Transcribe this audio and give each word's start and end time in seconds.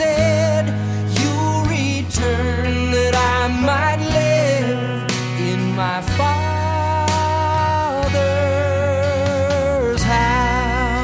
said. 0.00 0.64
You'll 1.18 1.64
return 1.64 2.90
that 2.90 3.14
I 3.14 3.48
might 3.48 4.00
live 4.00 5.04
in 5.38 5.76
my 5.76 6.00
Father's 6.16 6.42
house. 10.02 10.94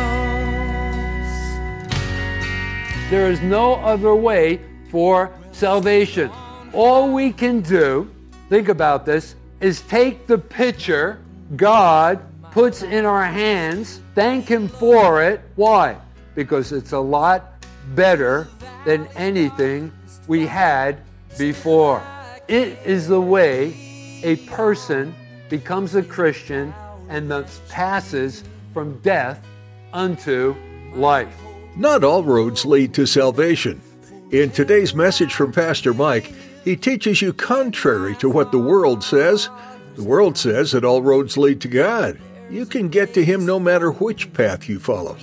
There 3.10 3.30
is 3.30 3.42
no 3.42 3.74
other 3.74 4.14
way 4.14 4.60
for 4.90 5.30
salvation. 5.52 6.30
All 6.72 7.12
we 7.12 7.32
can 7.32 7.60
do, 7.60 8.10
think 8.48 8.70
about 8.70 9.04
this, 9.04 9.34
is 9.60 9.82
take 9.82 10.26
the 10.26 10.38
picture 10.38 11.18
God 11.56 12.24
puts 12.50 12.82
in 12.82 13.04
our 13.04 13.26
hands, 13.26 14.00
thank 14.14 14.48
Him 14.48 14.68
for 14.68 15.22
it. 15.22 15.42
Why? 15.56 15.98
Because 16.34 16.72
it's 16.72 16.92
a 16.92 16.98
lot 16.98 17.52
better 17.94 18.48
than 18.86 19.08
anything 19.16 19.92
we 20.28 20.46
had 20.46 20.98
before. 21.36 22.00
It 22.46 22.78
is 22.86 23.08
the 23.08 23.20
way 23.20 23.74
a 24.22 24.36
person 24.46 25.12
becomes 25.48 25.96
a 25.96 26.02
Christian 26.04 26.72
and 27.08 27.28
thus 27.28 27.60
passes 27.68 28.44
from 28.72 28.96
death 29.00 29.44
unto 29.92 30.54
life. 30.94 31.34
Not 31.76 32.04
all 32.04 32.22
roads 32.22 32.64
lead 32.64 32.94
to 32.94 33.06
salvation. 33.06 33.82
In 34.30 34.50
today's 34.50 34.94
message 34.94 35.34
from 35.34 35.52
Pastor 35.52 35.92
Mike, 35.92 36.32
he 36.64 36.76
teaches 36.76 37.20
you 37.20 37.32
contrary 37.32 38.14
to 38.16 38.30
what 38.30 38.52
the 38.52 38.58
world 38.58 39.02
says. 39.02 39.48
The 39.96 40.04
world 40.04 40.38
says 40.38 40.72
that 40.72 40.84
all 40.84 41.02
roads 41.02 41.36
lead 41.36 41.60
to 41.62 41.68
God. 41.68 42.18
You 42.50 42.66
can 42.66 42.88
get 42.88 43.14
to 43.14 43.24
Him 43.24 43.44
no 43.44 43.58
matter 43.58 43.90
which 43.90 44.32
path 44.32 44.68
you 44.68 44.78
follow. 44.78 45.16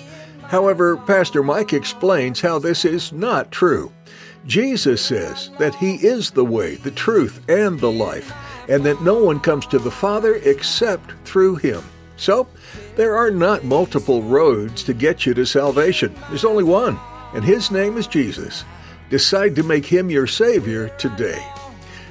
However, 0.47 0.97
Pastor 0.97 1.43
Mike 1.43 1.73
explains 1.73 2.41
how 2.41 2.59
this 2.59 2.85
is 2.85 3.11
not 3.11 3.51
true. 3.51 3.91
Jesus 4.45 5.01
says 5.01 5.49
that 5.57 5.75
He 5.75 5.95
is 5.95 6.31
the 6.31 6.45
way, 6.45 6.75
the 6.75 6.91
truth, 6.91 7.41
and 7.49 7.79
the 7.79 7.91
life, 7.91 8.31
and 8.67 8.83
that 8.85 9.01
no 9.01 9.23
one 9.23 9.39
comes 9.39 9.65
to 9.67 9.79
the 9.79 9.91
Father 9.91 10.35
except 10.43 11.13
through 11.25 11.55
Him. 11.55 11.83
So, 12.17 12.47
there 12.95 13.15
are 13.15 13.31
not 13.31 13.63
multiple 13.63 14.21
roads 14.21 14.83
to 14.83 14.93
get 14.93 15.25
you 15.25 15.33
to 15.33 15.45
salvation. 15.45 16.13
There's 16.29 16.45
only 16.45 16.63
one, 16.63 16.99
and 17.33 17.43
His 17.43 17.71
name 17.71 17.97
is 17.97 18.07
Jesus. 18.07 18.63
Decide 19.09 19.55
to 19.55 19.63
make 19.63 19.85
Him 19.85 20.09
your 20.09 20.27
Savior 20.27 20.89
today. 20.97 21.43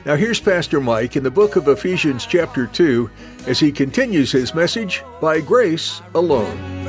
Now, 0.04 0.16
here's 0.16 0.40
Pastor 0.40 0.80
Mike 0.80 1.14
in 1.14 1.22
the 1.22 1.30
book 1.30 1.54
of 1.54 1.68
Ephesians, 1.68 2.26
chapter 2.26 2.66
2, 2.66 3.08
as 3.46 3.60
he 3.60 3.70
continues 3.70 4.32
his 4.32 4.52
message 4.52 5.04
by 5.20 5.40
grace 5.40 6.02
alone. 6.14 6.81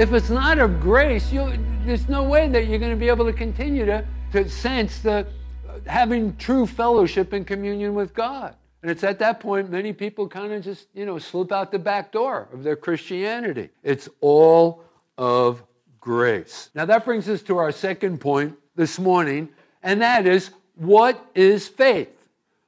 If 0.00 0.14
it's 0.14 0.30
not 0.30 0.58
of 0.58 0.80
grace, 0.80 1.30
you, 1.30 1.52
there's 1.84 2.08
no 2.08 2.22
way 2.22 2.48
that 2.48 2.68
you're 2.68 2.78
going 2.78 2.90
to 2.90 2.96
be 2.96 3.08
able 3.08 3.26
to 3.26 3.34
continue 3.34 3.84
to, 3.84 4.02
to 4.32 4.48
sense 4.48 5.00
the 5.00 5.26
having 5.84 6.34
true 6.36 6.66
fellowship 6.66 7.34
and 7.34 7.46
communion 7.46 7.92
with 7.92 8.14
God. 8.14 8.56
And 8.80 8.90
it's 8.90 9.04
at 9.04 9.18
that 9.18 9.40
point 9.40 9.68
many 9.68 9.92
people 9.92 10.26
kind 10.26 10.54
of 10.54 10.64
just, 10.64 10.86
you 10.94 11.04
know, 11.04 11.18
slip 11.18 11.52
out 11.52 11.70
the 11.70 11.78
back 11.78 12.12
door 12.12 12.48
of 12.50 12.62
their 12.62 12.76
Christianity. 12.76 13.68
It's 13.82 14.08
all 14.22 14.84
of 15.18 15.62
grace. 16.00 16.70
Now 16.74 16.86
that 16.86 17.04
brings 17.04 17.28
us 17.28 17.42
to 17.42 17.58
our 17.58 17.70
second 17.70 18.22
point 18.22 18.56
this 18.76 18.98
morning, 18.98 19.50
and 19.82 20.00
that 20.00 20.26
is 20.26 20.48
what 20.76 21.22
is 21.34 21.68
faith? 21.68 22.24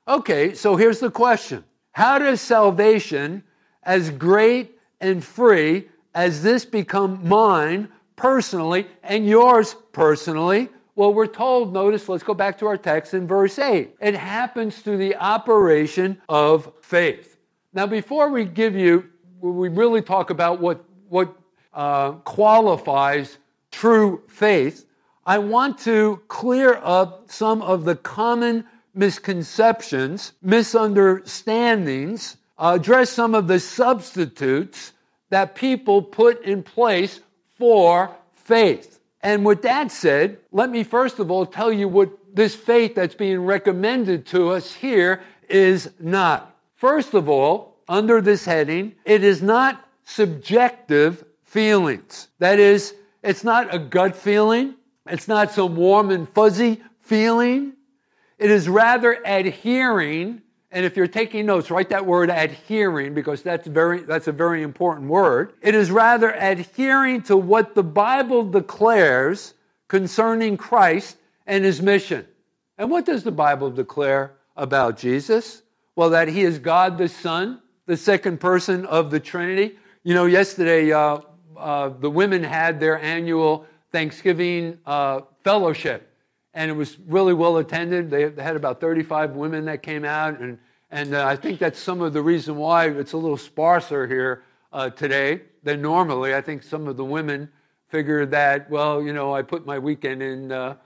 Okay, 0.06 0.53
so 0.53 0.76
here's 0.76 1.00
the 1.00 1.10
question. 1.10 1.65
How 1.92 2.19
does 2.19 2.42
salvation, 2.42 3.42
as 3.84 4.10
great 4.10 4.78
and 5.00 5.25
free 5.25 5.88
as 6.15 6.43
this 6.43 6.65
become 6.65 7.27
mine 7.27 7.89
personally 8.17 8.87
and 9.03 9.27
yours 9.27 9.75
personally? 9.93 10.69
Well, 10.95 11.15
we're 11.15 11.27
told, 11.27 11.73
notice, 11.73 12.09
let's 12.09 12.23
go 12.23 12.34
back 12.34 12.59
to 12.59 12.67
our 12.67 12.77
text 12.77 13.15
in 13.15 13.27
verse 13.27 13.59
8. 13.59 13.97
It 14.00 14.15
happens 14.15 14.78
through 14.78 14.99
the 14.99 15.17
operation 15.17 16.21
of 16.28 16.71
faith. 16.83 17.39
Now, 17.72 17.87
before 17.87 18.28
we 18.28 18.45
give 18.45 18.77
you, 18.77 19.09
we 19.41 19.69
really 19.69 20.03
talk 20.03 20.28
about 20.28 20.61
what, 20.61 20.84
what 21.09 21.34
uh, 21.72 22.12
qualifies 22.12 23.39
true 23.71 24.22
faith, 24.28 24.87
I 25.25 25.39
want 25.39 25.78
to 25.81 26.21
clear 26.28 26.81
up 26.83 27.31
some 27.31 27.62
of 27.62 27.84
the 27.84 27.97
common 27.97 28.65
misconceptions, 28.95 30.33
misunderstandings, 30.43 32.37
uh, 32.59 32.77
address 32.78 33.11
some 33.11 33.34
of 33.34 33.49
the 33.49 33.59
substitutes 33.59 34.93
that 35.32 35.54
people 35.54 36.03
put 36.03 36.44
in 36.44 36.62
place 36.62 37.20
for 37.56 38.15
faith. 38.34 39.00
And 39.22 39.47
with 39.47 39.62
that 39.62 39.91
said, 39.91 40.37
let 40.50 40.69
me 40.69 40.84
first 40.84 41.19
of 41.20 41.31
all 41.31 41.47
tell 41.47 41.72
you 41.72 41.88
what 41.88 42.10
this 42.34 42.54
faith 42.54 42.94
that's 42.94 43.15
being 43.15 43.41
recommended 43.41 44.26
to 44.26 44.50
us 44.50 44.75
here 44.75 45.22
is 45.48 45.91
not. 45.98 46.54
First 46.75 47.15
of 47.15 47.31
all, 47.31 47.78
under 47.88 48.21
this 48.21 48.44
heading, 48.44 48.94
it 49.06 49.25
is 49.25 49.41
not 49.41 49.88
subjective 50.04 51.25
feelings. 51.44 52.28
That 52.38 52.59
is, 52.59 52.94
it's 53.22 53.42
not 53.42 53.75
a 53.75 53.78
gut 53.78 54.15
feeling, 54.15 54.75
it's 55.06 55.28
not 55.28 55.50
some 55.50 55.76
warm 55.76 56.10
and 56.10 56.28
fuzzy 56.28 56.82
feeling. 57.00 57.72
It 58.38 58.50
is 58.50 58.69
rather 58.69 59.19
adhering 59.25 60.42
and 60.72 60.87
if 60.87 60.97
you're 60.97 61.06
taking 61.06 61.44
notes, 61.44 61.71
write 61.71 61.91
that 61.91 62.06
word 62.06 62.31
adhering 62.31 63.12
because 63.12 63.43
that's 63.43 63.66
very 63.66 64.00
that's 64.00 64.27
a 64.27 64.33
very 64.33 64.62
important 64.62 65.09
word. 65.09 65.53
It 65.60 65.75
is 65.75 65.91
rather 65.91 66.31
adhering 66.33 67.22
to 67.25 67.37
what 67.37 67.75
the 67.75 67.83
Bible 67.83 68.49
declares 68.50 69.55
concerning 69.88 70.56
Christ 70.56 71.19
and 71.47 71.65
his 71.65 71.83
mission. 71.83 72.27
And 72.78 72.91
what 72.91 73.05
does 73.05 73.22
the 73.22 73.31
Bible 73.31 73.71
declare 73.71 74.33
about 74.56 74.97
Jesus? 74.97 75.62
Well, 75.94 76.10
that 76.10 76.28
he 76.28 76.41
is 76.41 76.59
God 76.59 76.97
the 76.97 77.09
Son, 77.09 77.60
the 77.84 77.97
second 77.97 78.41
person 78.41 78.87
of 78.87 79.10
the 79.10 79.21
Trinity. 79.21 79.77
You 80.04 80.15
know, 80.15 80.25
yesterday 80.25 80.91
uh, 80.91 81.19
uh, 81.56 81.91
the 81.91 82.10
women 82.10 82.43
had 82.43 82.81
their 82.81 82.99
annual 82.99 83.66
Thanksgiving 83.91 84.78
uh, 84.87 85.21
fellowship 85.44 86.12
and 86.55 86.71
it 86.71 86.75
was 86.75 86.99
really 87.07 87.34
well 87.34 87.57
attended. 87.59 88.10
They 88.10 88.22
had 88.43 88.57
about 88.57 88.81
35 88.81 89.33
women 89.33 89.65
that 89.66 89.83
came 89.83 90.04
out, 90.04 90.41
and, 90.41 90.59
and 90.91 91.15
uh, 91.15 91.27
I 91.27 91.37
think 91.37 91.59
that's 91.59 91.78
some 91.78 92.03
of 92.03 92.13
the 92.13 92.22
reason 92.22 92.57
why 92.57 92.89
it's 92.89 93.13
a 93.13 93.16
little 93.16 93.39
sparser 93.39 94.07
here 94.07 94.43
uh, 94.72 94.91
today 94.91 95.43
than 95.63 95.81
normally. 95.81 96.34
I 96.34 96.41
think 96.41 96.63
some 96.63 96.87
of 96.89 96.97
the 96.97 97.04
women 97.04 97.49
figured 97.89 98.31
that, 98.33 98.71
well, 98.71 99.03
you 99.03 99.13
know, 99.13 99.34
I 99.34 99.43
put 99.43 99.66
my 99.66 99.78
weekend 99.78 100.22
in 100.22 100.53
uh, 100.53 100.77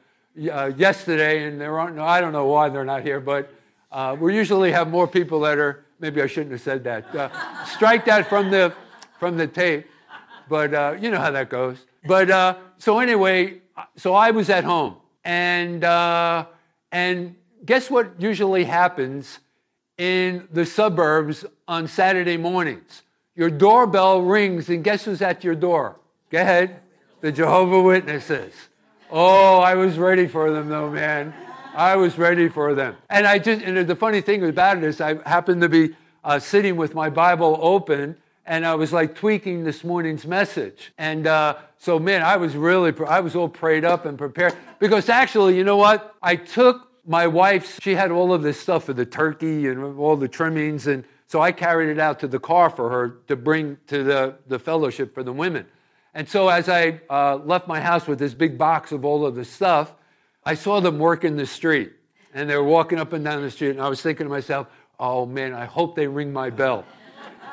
uh, 0.52 0.70
yesterday, 0.76 1.44
and 1.44 1.60
there 1.60 1.78
aren't, 1.78 1.98
I 1.98 2.20
don't 2.20 2.32
know 2.32 2.46
why 2.46 2.68
they're 2.68 2.84
not 2.84 3.02
here, 3.02 3.20
but 3.20 3.52
uh, 3.90 4.16
we 4.18 4.36
usually 4.36 4.70
have 4.72 4.88
more 4.88 5.08
people 5.08 5.40
that 5.40 5.58
are, 5.58 5.84
maybe 5.98 6.22
I 6.22 6.26
shouldn't 6.26 6.52
have 6.52 6.60
said 6.60 6.84
that. 6.84 7.14
Uh, 7.14 7.64
strike 7.64 8.04
that 8.04 8.28
from 8.28 8.50
the, 8.50 8.72
from 9.18 9.36
the 9.36 9.46
tape, 9.46 9.86
but 10.48 11.00
you 11.02 11.10
know 11.10 11.18
how 11.18 11.32
that 11.32 11.48
goes. 11.48 11.86
But 12.06 12.60
so 12.78 13.00
anyway, 13.00 13.62
so 13.96 14.14
I 14.14 14.30
was 14.30 14.48
at 14.48 14.62
home 14.62 14.96
and 15.26 15.82
uh, 15.82 16.46
and 16.92 17.34
guess 17.64 17.90
what 17.90 18.12
usually 18.18 18.64
happens 18.64 19.40
in 19.98 20.48
the 20.52 20.64
suburbs 20.64 21.44
on 21.66 21.88
Saturday 21.88 22.36
mornings? 22.36 23.02
Your 23.34 23.50
doorbell 23.50 24.22
rings, 24.22 24.70
and 24.70 24.82
guess 24.82 25.04
who's 25.04 25.20
at 25.20 25.44
your 25.44 25.56
door? 25.56 25.96
Go 26.30 26.40
ahead, 26.40 26.80
the 27.20 27.32
Jehovah 27.32 27.82
Witnesses. 27.82 28.54
Oh, 29.10 29.58
I 29.58 29.74
was 29.74 29.98
ready 29.98 30.28
for 30.28 30.50
them 30.52 30.68
though, 30.68 30.90
man. 30.90 31.34
I 31.74 31.96
was 31.96 32.16
ready 32.16 32.48
for 32.48 32.74
them. 32.74 32.96
And 33.10 33.26
I 33.26 33.38
just, 33.38 33.62
and 33.62 33.86
the 33.86 33.96
funny 33.96 34.20
thing 34.22 34.42
about 34.48 34.78
it 34.78 34.84
is, 34.84 35.00
I 35.00 35.20
happened 35.28 35.60
to 35.60 35.68
be 35.68 35.94
uh, 36.24 36.38
sitting 36.38 36.76
with 36.76 36.94
my 36.94 37.10
Bible 37.10 37.58
open, 37.60 38.16
and 38.46 38.64
I 38.64 38.74
was 38.76 38.92
like 38.92 39.14
tweaking 39.14 39.64
this 39.64 39.84
morning's 39.84 40.26
message. 40.26 40.92
And 40.96 41.26
uh, 41.26 41.56
so, 41.78 41.98
man, 41.98 42.22
I 42.22 42.36
was 42.36 42.54
really, 42.56 42.94
I 43.06 43.20
was 43.20 43.34
all 43.34 43.48
prayed 43.48 43.84
up 43.84 44.06
and 44.06 44.16
prepared 44.16 44.54
because 44.78 45.08
actually, 45.08 45.56
you 45.56 45.64
know 45.64 45.76
what? 45.76 46.14
I 46.22 46.36
took 46.36 46.88
my 47.06 47.26
wife's, 47.26 47.80
she 47.82 47.94
had 47.94 48.10
all 48.10 48.32
of 48.32 48.42
this 48.42 48.58
stuff 48.58 48.84
for 48.84 48.92
the 48.92 49.06
turkey 49.06 49.68
and 49.68 49.98
all 49.98 50.16
the 50.16 50.28
trimmings, 50.28 50.86
and 50.86 51.04
so 51.28 51.40
I 51.40 51.52
carried 51.52 51.90
it 51.90 51.98
out 51.98 52.20
to 52.20 52.28
the 52.28 52.38
car 52.38 52.70
for 52.70 52.88
her 52.88 53.18
to 53.28 53.36
bring 53.36 53.78
to 53.88 54.04
the, 54.04 54.36
the 54.46 54.58
fellowship 54.58 55.12
for 55.12 55.22
the 55.22 55.32
women. 55.32 55.66
And 56.14 56.28
so 56.28 56.48
as 56.48 56.68
I 56.68 57.00
uh, 57.10 57.36
left 57.36 57.68
my 57.68 57.80
house 57.80 58.06
with 58.06 58.18
this 58.18 58.32
big 58.32 58.56
box 58.56 58.92
of 58.92 59.04
all 59.04 59.26
of 59.26 59.34
the 59.34 59.44
stuff, 59.44 59.92
I 60.44 60.54
saw 60.54 60.80
them 60.80 60.98
working 60.98 61.36
the 61.36 61.46
street. 61.46 61.92
And 62.32 62.48
they 62.48 62.56
were 62.56 62.64
walking 62.64 62.98
up 62.98 63.12
and 63.12 63.24
down 63.24 63.42
the 63.42 63.50
street. 63.50 63.70
And 63.70 63.82
I 63.82 63.88
was 63.88 64.00
thinking 64.00 64.26
to 64.26 64.30
myself, 64.30 64.68
oh 64.98 65.26
man, 65.26 65.52
I 65.52 65.64
hope 65.64 65.96
they 65.96 66.06
ring 66.06 66.32
my 66.32 66.50
bell. 66.50 66.84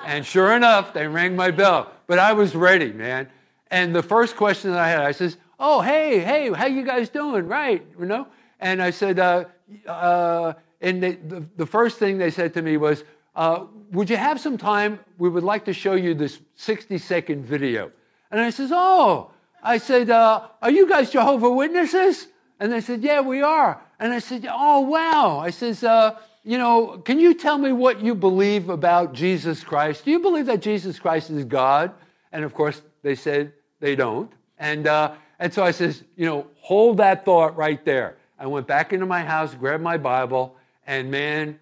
And 0.06 0.26
sure 0.26 0.56
enough, 0.56 0.94
they 0.94 1.08
rang 1.08 1.36
my 1.36 1.52
bell. 1.52 1.92
But 2.08 2.20
I 2.20 2.34
was 2.34 2.56
ready, 2.56 2.92
man. 2.92 3.30
And 3.72 3.96
the 3.96 4.04
first 4.04 4.36
question 4.36 4.72
that 4.72 4.80
I 4.80 4.90
had, 4.90 5.02
I 5.02 5.12
says, 5.12 5.38
oh, 5.60 5.82
hey, 5.82 6.20
hey, 6.20 6.52
how 6.52 6.66
you 6.66 6.84
guys 6.84 7.10
doing? 7.10 7.48
Right, 7.48 7.86
you 8.00 8.06
know? 8.06 8.28
And 8.60 8.82
I 8.82 8.92
said, 8.92 9.20
uh, 9.20 9.46
uh, 9.88 10.54
and 10.82 11.02
they, 11.02 11.14
the, 11.14 11.46
the 11.58 11.66
first 11.66 11.98
thing 11.98 12.18
they 12.18 12.32
said 12.32 12.54
to 12.56 12.62
me 12.62 12.78
was, 12.78 13.04
uh, 13.36 13.66
would 13.92 14.10
you 14.10 14.18
have 14.18 14.40
some 14.40 14.58
time? 14.58 15.00
We 15.18 15.30
would 15.30 15.44
like 15.44 15.66
to 15.66 15.74
show 15.74 15.94
you 15.94 16.14
this 16.14 16.40
60 16.56 16.98
second 16.98 17.46
video. 17.46 17.92
And 18.30 18.40
I 18.42 18.50
says, 18.50 18.72
Oh, 18.74 19.32
I 19.64 19.78
said, 19.78 20.10
uh, 20.10 20.48
Are 20.62 20.72
you 20.72 20.88
guys 20.88 21.10
Jehovah 21.10 21.50
Witnesses? 21.50 22.28
And 22.60 22.72
they 22.72 22.82
said, 22.82 23.02
Yeah, 23.04 23.22
we 23.22 23.42
are. 23.42 23.82
And 24.00 24.14
I 24.14 24.20
said, 24.20 24.48
Oh, 24.50 24.82
wow. 24.82 25.40
I 25.40 25.50
says, 25.50 25.84
uh, 25.84 26.18
You 26.44 26.58
know, 26.58 26.98
can 26.98 27.20
you 27.20 27.34
tell 27.34 27.58
me 27.58 27.72
what 27.72 28.02
you 28.02 28.14
believe 28.16 28.70
about 28.70 29.14
Jesus 29.14 29.64
Christ? 29.64 30.04
Do 30.04 30.12
you 30.12 30.20
believe 30.20 30.46
that 30.48 30.62
Jesus 30.62 31.00
Christ 31.00 31.30
is 31.30 31.46
God? 31.46 31.92
And 32.34 32.44
of 32.44 32.54
course, 32.54 32.82
they 33.02 33.16
said 33.16 33.54
they 33.80 33.96
don't. 33.96 34.32
And, 34.58 34.88
uh, 34.88 35.14
and 35.40 35.54
so 35.54 35.64
I 35.64 35.72
says, 35.72 36.04
You 36.18 36.26
know, 36.26 36.48
hold 36.60 36.98
that 36.98 37.24
thought 37.24 37.56
right 37.56 37.84
there. 37.86 38.18
I 38.38 38.48
went 38.48 38.68
back 38.68 38.92
into 38.92 39.06
my 39.06 39.22
house, 39.22 39.56
grabbed 39.56 39.84
my 39.84 39.98
Bible, 39.98 40.58
and 40.86 41.10
man, 41.10 41.60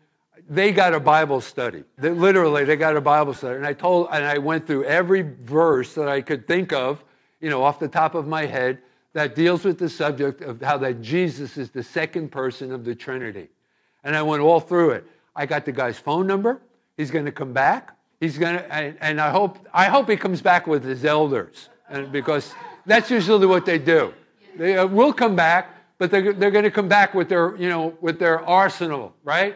they 0.50 0.72
got 0.72 0.96
a 0.96 1.00
Bible 1.00 1.42
study. 1.42 1.84
They, 1.98 2.10
literally, 2.10 2.66
they 2.66 2.76
got 2.76 2.98
a 2.98 3.02
Bible 3.02 3.36
study. 3.36 3.58
And 3.58 3.66
I 3.66 3.74
told, 3.74 4.08
and 4.12 4.26
I 4.26 4.40
went 4.40 4.66
through 4.66 4.86
every 4.86 5.22
verse 5.22 5.94
that 5.94 6.08
I 6.08 6.22
could 6.22 6.48
think 6.48 6.74
of, 6.74 7.04
you 7.40 7.50
know, 7.50 7.64
off 7.64 7.80
the 7.80 7.88
top 7.88 8.16
of 8.16 8.28
my 8.28 8.46
head, 8.46 8.80
that 9.14 9.36
deals 9.36 9.64
with 9.64 9.78
the 9.78 9.90
subject 9.90 10.42
of 10.42 10.62
how 10.62 10.78
that 10.78 11.02
Jesus 11.02 11.58
is 11.58 11.70
the 11.70 11.84
second 11.84 12.32
person 12.32 12.72
of 12.72 12.84
the 12.84 12.96
Trinity. 12.96 13.50
And 14.04 14.16
I 14.16 14.22
went 14.24 14.42
all 14.42 14.60
through 14.60 14.92
it. 14.92 15.06
I 15.36 15.46
got 15.46 15.66
the 15.66 15.72
guy's 15.72 15.98
phone 15.98 16.28
number. 16.28 16.60
He's 16.98 17.12
going 17.12 17.26
to 17.26 17.32
come 17.32 17.54
back. 17.54 17.96
He's 18.20 18.38
going 18.38 18.58
to, 18.58 18.74
and, 18.74 18.98
and, 19.02 19.22
I 19.22 19.32
hope, 19.32 19.58
I 19.74 19.86
hope 19.86 20.10
he 20.10 20.16
comes 20.16 20.42
back 20.42 20.68
with 20.68 20.84
his 20.84 21.04
elders, 21.06 21.70
and 21.90 22.12
because 22.12 22.54
that's 22.86 23.10
usually 23.10 23.48
what 23.48 23.66
they 23.66 23.80
do. 23.80 24.14
They 24.58 24.78
uh, 24.78 24.86
will 24.86 25.12
come 25.12 25.36
back, 25.36 25.76
but 25.98 26.12
they're, 26.12 26.34
they're 26.34 26.52
going 26.52 26.66
to 26.66 26.72
come 26.72 26.88
back 26.88 27.16
with 27.16 27.30
their, 27.30 27.56
you 27.56 27.68
know, 27.68 27.98
with 28.00 28.20
their 28.20 28.40
arsenal, 28.48 29.16
right? 29.24 29.56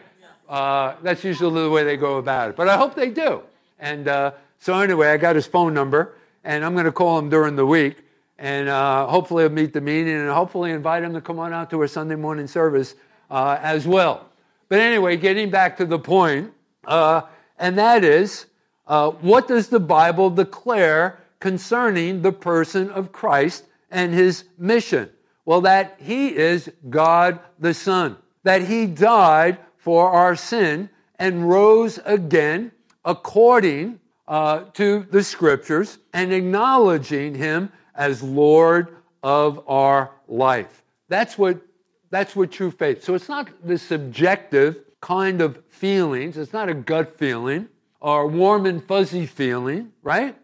Uh, 0.50 0.96
that's 1.02 1.24
usually 1.24 1.62
the 1.62 1.70
way 1.70 1.84
they 1.84 1.98
go 1.98 2.18
about 2.18 2.50
it. 2.50 2.56
But 2.56 2.68
I 2.68 2.78
hope 2.78 2.96
they 2.96 3.10
do. 3.10 3.42
And 3.80 4.08
uh, 4.08 4.32
so, 4.60 4.80
anyway, 4.80 5.10
I 5.10 5.18
got 5.18 5.36
his 5.36 5.48
phone 5.48 5.74
number, 5.74 6.16
and 6.44 6.64
I'm 6.64 6.74
going 6.74 6.86
to 6.86 6.92
call 6.92 7.20
him 7.20 7.30
during 7.30 7.56
the 7.56 7.66
week. 7.66 7.98
And 8.38 8.68
uh, 8.68 9.08
hopefully, 9.08 9.44
I'll 9.44 9.50
meet 9.50 9.74
the 9.74 9.82
meeting 9.82 10.14
and 10.14 10.30
hopefully 10.30 10.72
invite 10.72 11.04
him 11.04 11.14
to 11.14 11.22
come 11.22 11.40
on 11.40 11.54
out 11.54 11.70
to 11.70 11.82
our 11.82 11.88
Sunday 11.88 12.16
morning 12.16 12.48
service 12.48 12.96
uh, 13.30 13.58
as 13.62 13.88
well. 13.88 14.30
But 14.70 14.80
anyway, 14.80 15.18
getting 15.18 15.50
back 15.50 15.78
to 15.78 15.86
the 15.86 16.00
point, 16.00 16.54
uh, 16.86 17.22
and 17.58 17.78
that 17.78 18.04
is 18.04 18.48
uh, 18.88 19.12
what 19.12 19.48
does 19.48 19.70
the 19.70 19.80
Bible 19.80 20.30
declare 20.30 21.20
concerning 21.40 22.22
the 22.22 22.32
person 22.32 22.90
of 22.92 23.12
Christ 23.12 23.66
and 23.92 24.14
his 24.14 24.46
mission? 24.58 25.10
Well, 25.46 25.62
that 25.62 25.98
he 26.00 26.36
is 26.36 26.72
God 26.90 27.40
the 27.60 27.74
Son, 27.74 28.18
that 28.44 28.64
he 28.64 28.88
died 28.88 29.60
for 29.78 30.10
our 30.10 30.36
sin 30.36 30.90
and 31.20 31.48
rose 31.50 32.00
again 32.06 32.72
according 33.04 34.00
uh, 34.28 34.64
to 34.74 35.06
the 35.12 35.24
scriptures 35.24 36.00
and 36.14 36.34
acknowledging 36.34 37.36
him 37.36 37.72
as 37.94 38.24
Lord 38.24 38.98
of 39.22 39.64
our 39.68 40.12
life. 40.28 40.84
That's 41.08 41.38
what, 41.38 41.62
that's 42.10 42.36
what 42.36 42.52
true 42.52 42.72
faith. 42.72 43.04
So 43.04 43.14
it's 43.16 43.30
not 43.30 43.50
the 43.64 43.78
subjective 43.78 44.80
kind 45.02 45.42
of 45.42 45.64
feelings, 45.70 46.38
it's 46.38 46.54
not 46.54 46.70
a 46.70 46.74
gut 46.74 47.18
feeling 47.18 47.68
or 48.00 48.28
warm 48.28 48.66
and 48.66 48.84
fuzzy 48.84 49.26
feeling, 49.26 49.92
right? 50.04 50.36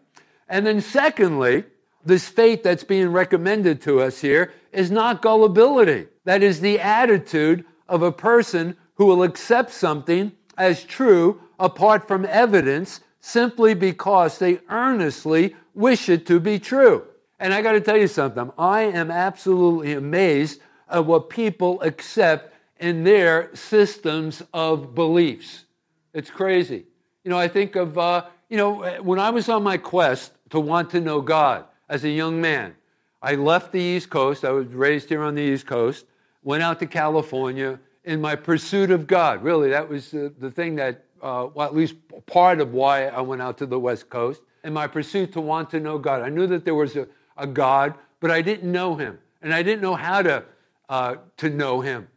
And 0.48 0.66
then, 0.66 0.80
secondly, 0.80 1.64
this 2.04 2.28
faith 2.28 2.62
that's 2.62 2.84
being 2.84 3.08
recommended 3.08 3.80
to 3.82 4.00
us 4.00 4.20
here 4.20 4.52
is 4.72 4.90
not 4.90 5.22
gullibility. 5.22 6.08
That 6.24 6.42
is 6.42 6.60
the 6.60 6.80
attitude 6.80 7.64
of 7.88 8.02
a 8.02 8.12
person 8.12 8.76
who 8.94 9.06
will 9.06 9.22
accept 9.22 9.70
something 9.70 10.32
as 10.58 10.84
true 10.84 11.40
apart 11.58 12.06
from 12.08 12.24
evidence 12.26 13.00
simply 13.20 13.74
because 13.74 14.38
they 14.38 14.58
earnestly 14.68 15.54
wish 15.74 16.08
it 16.08 16.26
to 16.26 16.40
be 16.40 16.58
true. 16.58 17.04
And 17.38 17.54
I 17.54 17.62
got 17.62 17.72
to 17.72 17.80
tell 17.80 17.96
you 17.96 18.08
something. 18.08 18.52
I 18.58 18.82
am 18.82 19.10
absolutely 19.10 19.92
amazed 19.92 20.60
at 20.92 21.04
what 21.04 21.30
people 21.30 21.80
accept 21.82 22.54
in 22.78 23.02
their 23.02 23.54
systems 23.54 24.42
of 24.52 24.94
beliefs. 24.94 25.64
It's 26.12 26.30
crazy. 26.30 26.84
You 27.24 27.30
know, 27.30 27.38
I 27.38 27.48
think 27.48 27.76
of, 27.76 27.96
uh, 27.96 28.26
you 28.48 28.56
know, 28.56 28.82
when 29.00 29.18
I 29.18 29.30
was 29.30 29.48
on 29.48 29.62
my 29.62 29.78
quest 29.78 30.32
to 30.50 30.60
want 30.60 30.90
to 30.90 31.00
know 31.00 31.20
God 31.20 31.64
as 31.88 32.04
a 32.04 32.10
young 32.10 32.40
man, 32.40 32.74
I 33.22 33.36
left 33.36 33.72
the 33.72 33.80
East 33.80 34.10
Coast. 34.10 34.44
I 34.44 34.50
was 34.50 34.66
raised 34.68 35.08
here 35.08 35.22
on 35.22 35.34
the 35.34 35.42
East 35.42 35.66
Coast, 35.66 36.04
went 36.42 36.62
out 36.62 36.78
to 36.80 36.86
California, 36.86 37.78
in 38.04 38.20
my 38.20 38.34
pursuit 38.34 38.90
of 38.90 39.06
God. 39.06 39.42
Really, 39.42 39.70
that 39.70 39.88
was 39.88 40.10
the 40.10 40.52
thing 40.54 40.74
that, 40.76 41.04
uh, 41.22 41.48
well, 41.54 41.66
at 41.66 41.74
least 41.74 41.94
part 42.26 42.60
of 42.60 42.72
why 42.72 43.06
I 43.06 43.20
went 43.20 43.40
out 43.40 43.58
to 43.58 43.66
the 43.66 43.78
West 43.78 44.10
Coast. 44.10 44.42
In 44.64 44.72
my 44.72 44.86
pursuit 44.86 45.32
to 45.32 45.40
want 45.40 45.70
to 45.70 45.80
know 45.80 45.98
God, 45.98 46.22
I 46.22 46.28
knew 46.28 46.46
that 46.48 46.64
there 46.64 46.74
was 46.74 46.96
a, 46.96 47.06
a 47.36 47.46
God, 47.46 47.94
but 48.20 48.30
I 48.30 48.42
didn't 48.42 48.70
know 48.70 48.96
Him, 48.96 49.18
and 49.40 49.54
I 49.54 49.62
didn't 49.62 49.82
know 49.82 49.94
how 49.94 50.22
to 50.22 50.44
uh, 50.88 51.16
to 51.38 51.50
know 51.50 51.80
Him, 51.80 52.08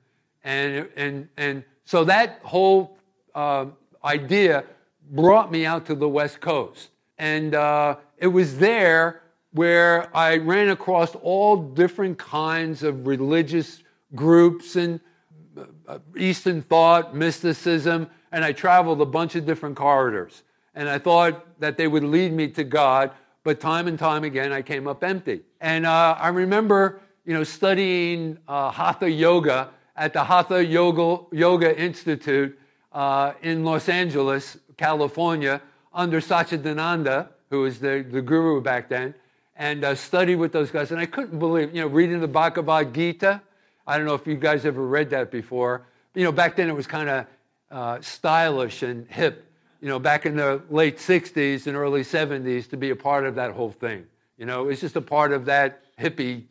and 0.44 0.90
and 0.96 1.28
and 1.38 1.64
so 1.86 2.04
that 2.06 2.40
whole 2.44 2.98
uh, 3.34 3.66
idea 4.04 4.66
brought 5.12 5.52
me 5.52 5.66
out 5.66 5.86
to 5.88 5.96
the 5.96 6.10
West 6.10 6.42
Coast, 6.42 6.90
and 7.18 7.56
uh, 7.56 7.98
it 8.18 8.28
was 8.28 8.58
there 8.58 9.22
where 9.52 10.16
I 10.16 10.38
ran 10.38 10.70
across 10.70 11.16
all 11.16 11.56
different 11.56 12.18
kinds 12.18 12.84
of 12.84 13.08
religious 13.08 13.84
groups 14.14 14.76
and 14.76 15.00
uh, 15.88 16.00
Eastern 16.18 16.62
thought, 16.62 17.16
mysticism, 17.16 18.10
and 18.32 18.44
I 18.44 18.52
traveled 18.52 19.00
a 19.02 19.06
bunch 19.06 19.36
of 19.36 19.46
different 19.46 19.78
corridors. 19.78 20.44
And 20.74 20.90
I 20.90 21.00
thought 21.00 21.60
that 21.62 21.78
they 21.78 21.88
would 21.88 22.04
lead 22.04 22.34
me 22.34 22.50
to 22.50 22.64
God, 22.64 23.12
but 23.44 23.62
time 23.62 23.88
and 23.88 23.98
time 23.98 24.26
again, 24.26 24.52
I 24.52 24.62
came 24.62 24.88
up 24.88 25.04
empty. 25.04 25.42
And 25.62 25.86
uh, 25.86 26.18
I 26.20 26.30
remember, 26.30 27.00
you 27.26 27.34
know, 27.34 27.44
studying 27.44 28.38
uh, 28.48 28.72
Hatha 28.72 29.10
Yoga 29.10 29.70
at 29.96 30.14
the 30.14 30.24
Hatha 30.24 30.64
Yoga, 30.64 31.26
Yoga 31.32 31.78
Institute 31.80 32.58
uh, 32.94 33.34
in 33.42 33.64
Los 33.64 33.90
Angeles, 33.90 34.58
California, 34.78 35.62
under 35.94 36.22
Satchidananda, 36.22 37.30
who 37.50 37.62
was 37.62 37.80
the, 37.80 38.06
the 38.10 38.22
guru 38.22 38.62
back 38.62 38.90
then, 38.90 39.14
and 39.56 39.84
uh, 39.84 39.96
studied 39.96 40.36
with 40.36 40.52
those 40.52 40.70
guys. 40.70 40.92
And 40.92 41.00
I 41.00 41.06
couldn't 41.06 41.40
believe, 41.40 41.74
you 41.74 41.82
know, 41.82 41.88
reading 41.88 42.20
the 42.20 42.28
Bhagavad 42.28 42.94
Gita, 42.94 43.42
I 43.88 43.98
don't 43.98 44.06
know 44.06 44.16
if 44.16 44.26
you 44.28 44.36
guys 44.36 44.66
ever 44.66 44.86
read 44.86 45.10
that 45.12 45.32
before. 45.32 45.86
You 46.14 46.24
know, 46.24 46.32
back 46.32 46.56
then 46.56 46.70
it 46.70 46.76
was 46.76 46.88
kind 46.88 47.10
of 47.10 47.28
uh, 47.72 48.02
stylish 48.02 48.84
and 48.84 49.08
hip, 49.10 49.46
you 49.82 49.88
know, 49.88 50.00
back 50.00 50.26
in 50.26 50.36
the 50.36 50.62
late 50.70 50.98
60s 50.98 51.68
and 51.68 51.76
early 51.76 52.02
70s 52.02 52.70
to 52.70 52.78
be 52.78 52.90
a 52.90 52.96
part 52.96 53.26
of 53.26 53.36
that 53.36 53.52
whole 53.52 53.72
thing. 53.72 54.06
You 54.38 54.46
know, 54.46 54.70
it's 54.70 54.82
just 54.82 54.96
a 54.96 55.02
part 55.02 55.32
of 55.32 55.46
that 55.46 55.82
hippie 55.98 56.44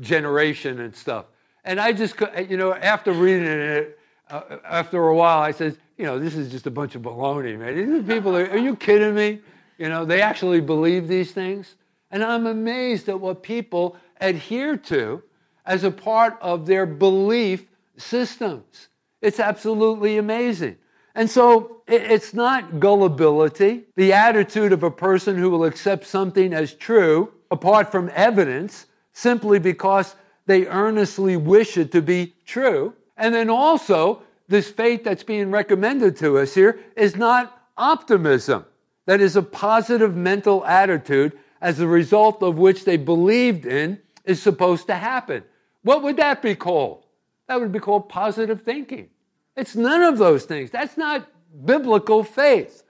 generation 0.00 0.80
and 0.80 0.94
stuff. 0.94 1.26
And 1.64 1.80
I 1.80 1.92
just, 1.92 2.14
you 2.48 2.56
know, 2.56 2.74
after 2.74 3.12
reading 3.12 3.44
it, 3.44 3.98
uh, 4.30 4.58
after 4.64 5.08
a 5.08 5.14
while, 5.14 5.40
I 5.40 5.50
said, 5.50 5.76
you 5.98 6.04
know, 6.04 6.18
this 6.18 6.34
is 6.34 6.50
just 6.50 6.66
a 6.66 6.70
bunch 6.70 6.94
of 6.94 7.02
baloney, 7.02 7.58
man. 7.58 7.74
These 7.74 8.04
people 8.04 8.36
are, 8.36 8.48
are 8.50 8.58
you 8.58 8.76
kidding 8.76 9.14
me? 9.14 9.40
You 9.76 9.88
know, 9.88 10.04
they 10.04 10.22
actually 10.22 10.60
believe 10.60 11.08
these 11.08 11.32
things. 11.32 11.74
And 12.10 12.24
I'm 12.24 12.46
amazed 12.46 13.08
at 13.08 13.20
what 13.20 13.42
people 13.42 13.96
adhere 14.20 14.76
to 14.76 15.22
as 15.66 15.84
a 15.84 15.90
part 15.90 16.38
of 16.40 16.66
their 16.66 16.86
belief 16.86 17.66
systems. 17.96 18.88
It's 19.20 19.40
absolutely 19.40 20.16
amazing. 20.16 20.76
And 21.14 21.28
so 21.28 21.82
it's 21.86 22.32
not 22.32 22.80
gullibility, 22.80 23.84
the 23.96 24.12
attitude 24.12 24.72
of 24.72 24.82
a 24.82 24.90
person 24.90 25.36
who 25.36 25.50
will 25.50 25.64
accept 25.64 26.06
something 26.06 26.52
as 26.54 26.74
true 26.74 27.32
apart 27.50 27.90
from 27.90 28.10
evidence 28.14 28.86
simply 29.12 29.58
because 29.58 30.14
they 30.46 30.66
earnestly 30.66 31.36
wish 31.36 31.76
it 31.76 31.92
to 31.92 32.02
be 32.02 32.34
true. 32.46 32.94
And 33.16 33.34
then 33.34 33.50
also, 33.50 34.22
this 34.48 34.70
faith 34.70 35.04
that's 35.04 35.22
being 35.22 35.50
recommended 35.50 36.16
to 36.18 36.38
us 36.38 36.54
here 36.54 36.80
is 36.96 37.16
not 37.16 37.56
optimism. 37.76 38.64
That 39.06 39.20
is 39.20 39.36
a 39.36 39.42
positive 39.42 40.16
mental 40.16 40.64
attitude 40.64 41.38
as 41.60 41.80
a 41.80 41.86
result 41.86 42.42
of 42.42 42.58
which 42.58 42.84
they 42.84 42.96
believed 42.96 43.66
in 43.66 44.00
is 44.24 44.42
supposed 44.42 44.86
to 44.86 44.94
happen. 44.94 45.44
What 45.82 46.02
would 46.02 46.16
that 46.16 46.42
be 46.42 46.54
called? 46.54 47.04
That 47.48 47.60
would 47.60 47.72
be 47.72 47.78
called 47.78 48.08
positive 48.08 48.62
thinking. 48.62 49.08
It's 49.56 49.74
none 49.74 50.02
of 50.02 50.18
those 50.18 50.44
things. 50.44 50.70
That's 50.70 50.96
not 50.96 51.28
biblical 51.64 52.22
faith. 52.22 52.82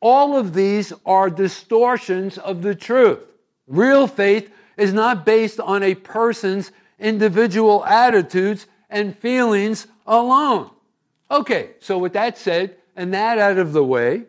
All 0.00 0.36
of 0.36 0.54
these 0.54 0.92
are 1.04 1.30
distortions 1.30 2.38
of 2.38 2.62
the 2.62 2.74
truth. 2.74 3.20
Real 3.66 4.06
faith 4.06 4.50
is 4.76 4.92
not 4.92 5.24
based 5.24 5.60
on 5.60 5.82
a 5.82 5.94
person's 5.94 6.72
individual 6.98 7.84
attitudes 7.84 8.66
and 8.90 9.16
feelings 9.18 9.86
alone. 10.06 10.70
Okay, 11.30 11.70
so 11.80 11.98
with 11.98 12.12
that 12.12 12.38
said, 12.38 12.76
and 12.96 13.12
that 13.12 13.38
out 13.38 13.58
of 13.58 13.72
the 13.72 13.84
way, 13.84 14.24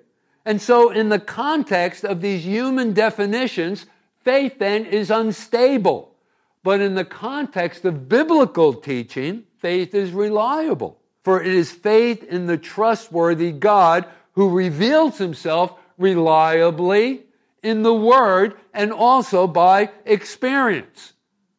and 0.46 0.62
so 0.62 0.92
in 0.92 1.10
the 1.10 1.20
context 1.20 2.04
of 2.04 2.22
these 2.22 2.46
human 2.46 2.94
definitions, 2.94 3.86
faith 4.24 4.60
then 4.60 4.86
is 4.86 5.10
unstable. 5.10 6.16
But 6.64 6.82
in 6.82 6.96
the 6.96 7.06
context 7.06 7.86
of 7.86 8.10
biblical 8.10 8.74
teaching, 8.74 9.44
faith 9.60 9.94
is 9.94 10.12
reliable. 10.12 11.00
For 11.24 11.42
it 11.42 11.54
is 11.54 11.72
faith 11.72 12.24
in 12.24 12.48
the 12.48 12.58
trustworthy 12.58 13.52
God 13.52 14.06
who 14.34 14.50
reveals 14.50 15.18
himself 15.18 15.74
reliably 15.98 17.25
in 17.66 17.82
the 17.82 17.94
Word 17.94 18.56
and 18.74 18.94
also 18.94 19.48
by 19.48 19.90
experience. 20.06 21.14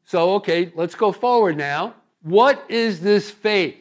So, 0.04 0.34
okay, 0.34 0.72
let's 0.76 0.94
go 0.94 1.10
forward 1.10 1.56
now. 1.56 1.94
What 2.22 2.64
is 2.68 3.00
this 3.00 3.28
faith? 3.28 3.76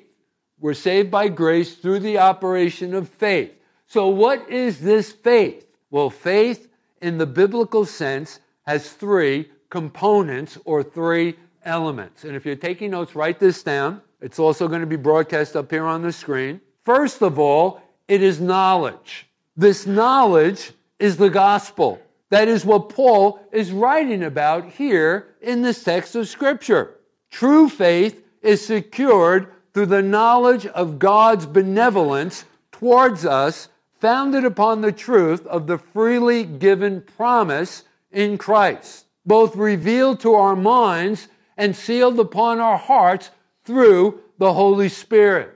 We're 0.60 0.74
saved 0.74 1.12
by 1.12 1.28
grace 1.28 1.76
through 1.76 2.00
the 2.00 2.18
operation 2.18 2.96
of 2.96 3.10
faith. 3.10 3.52
So, 3.86 4.08
what 4.08 4.50
is 4.50 4.80
this 4.80 5.12
faith? 5.12 5.68
Well, 5.92 6.10
faith 6.10 6.68
in 7.00 7.20
the 7.20 7.28
biblical 7.28 7.86
sense 7.86 8.40
has 8.64 8.92
three 8.92 9.52
components 9.70 10.58
or 10.66 10.82
three 10.82 11.36
elements. 11.64 12.24
And 12.24 12.36
if 12.36 12.44
you're 12.44 12.56
taking 12.56 12.92
notes, 12.92 13.16
write 13.16 13.40
this 13.40 13.62
down. 13.62 14.02
It's 14.20 14.40
also 14.40 14.68
going 14.68 14.82
to 14.82 14.88
be 14.88 14.96
broadcast 14.96 15.56
up 15.56 15.70
here 15.70 15.86
on 15.86 16.02
the 16.02 16.12
screen. 16.12 16.60
First 16.86 17.22
of 17.22 17.38
all, 17.38 17.84
it 18.08 18.24
is 18.24 18.42
knowledge. 18.42 19.28
This 19.56 19.86
knowledge 19.86 20.72
is 20.98 21.18
the 21.18 21.30
gospel. 21.30 22.02
That 22.30 22.48
is 22.48 22.66
what 22.66 22.90
Paul 22.90 23.40
is 23.52 23.72
writing 23.72 24.24
about 24.24 24.66
here 24.66 25.36
in 25.42 25.62
this 25.62 25.84
text 25.84 26.16
of 26.16 26.28
Scripture. 26.28 26.96
True 27.30 27.70
faith 27.70 28.24
is 28.42 28.66
secured 28.66 29.52
through 29.74 29.88
the 29.88 30.02
knowledge 30.02 30.66
of 30.68 31.00
God's 31.00 31.46
benevolence 31.46 32.46
towards 32.72 33.26
us, 33.26 33.70
founded 34.00 34.46
upon 34.46 34.82
the 34.82 34.92
truth 34.92 35.46
of 35.48 35.68
the 35.68 35.78
freely 35.78 36.44
given 36.44 37.02
promise 37.02 37.84
in 38.12 38.38
Christ, 38.38 39.06
both 39.26 39.56
revealed 39.56 40.20
to 40.22 40.34
our 40.34 40.56
minds 40.56 41.28
and 41.58 41.76
sealed 41.76 42.20
upon 42.20 42.60
our 42.60 42.78
hearts 42.78 43.32
through 43.64 44.22
the 44.38 44.54
Holy 44.54 44.90
Spirit. 44.90 45.52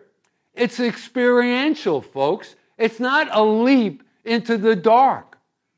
It's 0.53 0.79
experiential, 0.79 2.01
folks. 2.01 2.55
It's 2.77 2.99
not 2.99 3.27
a 3.31 3.43
leap 3.43 4.03
into 4.25 4.57
the 4.57 4.75
dark. 4.75 5.28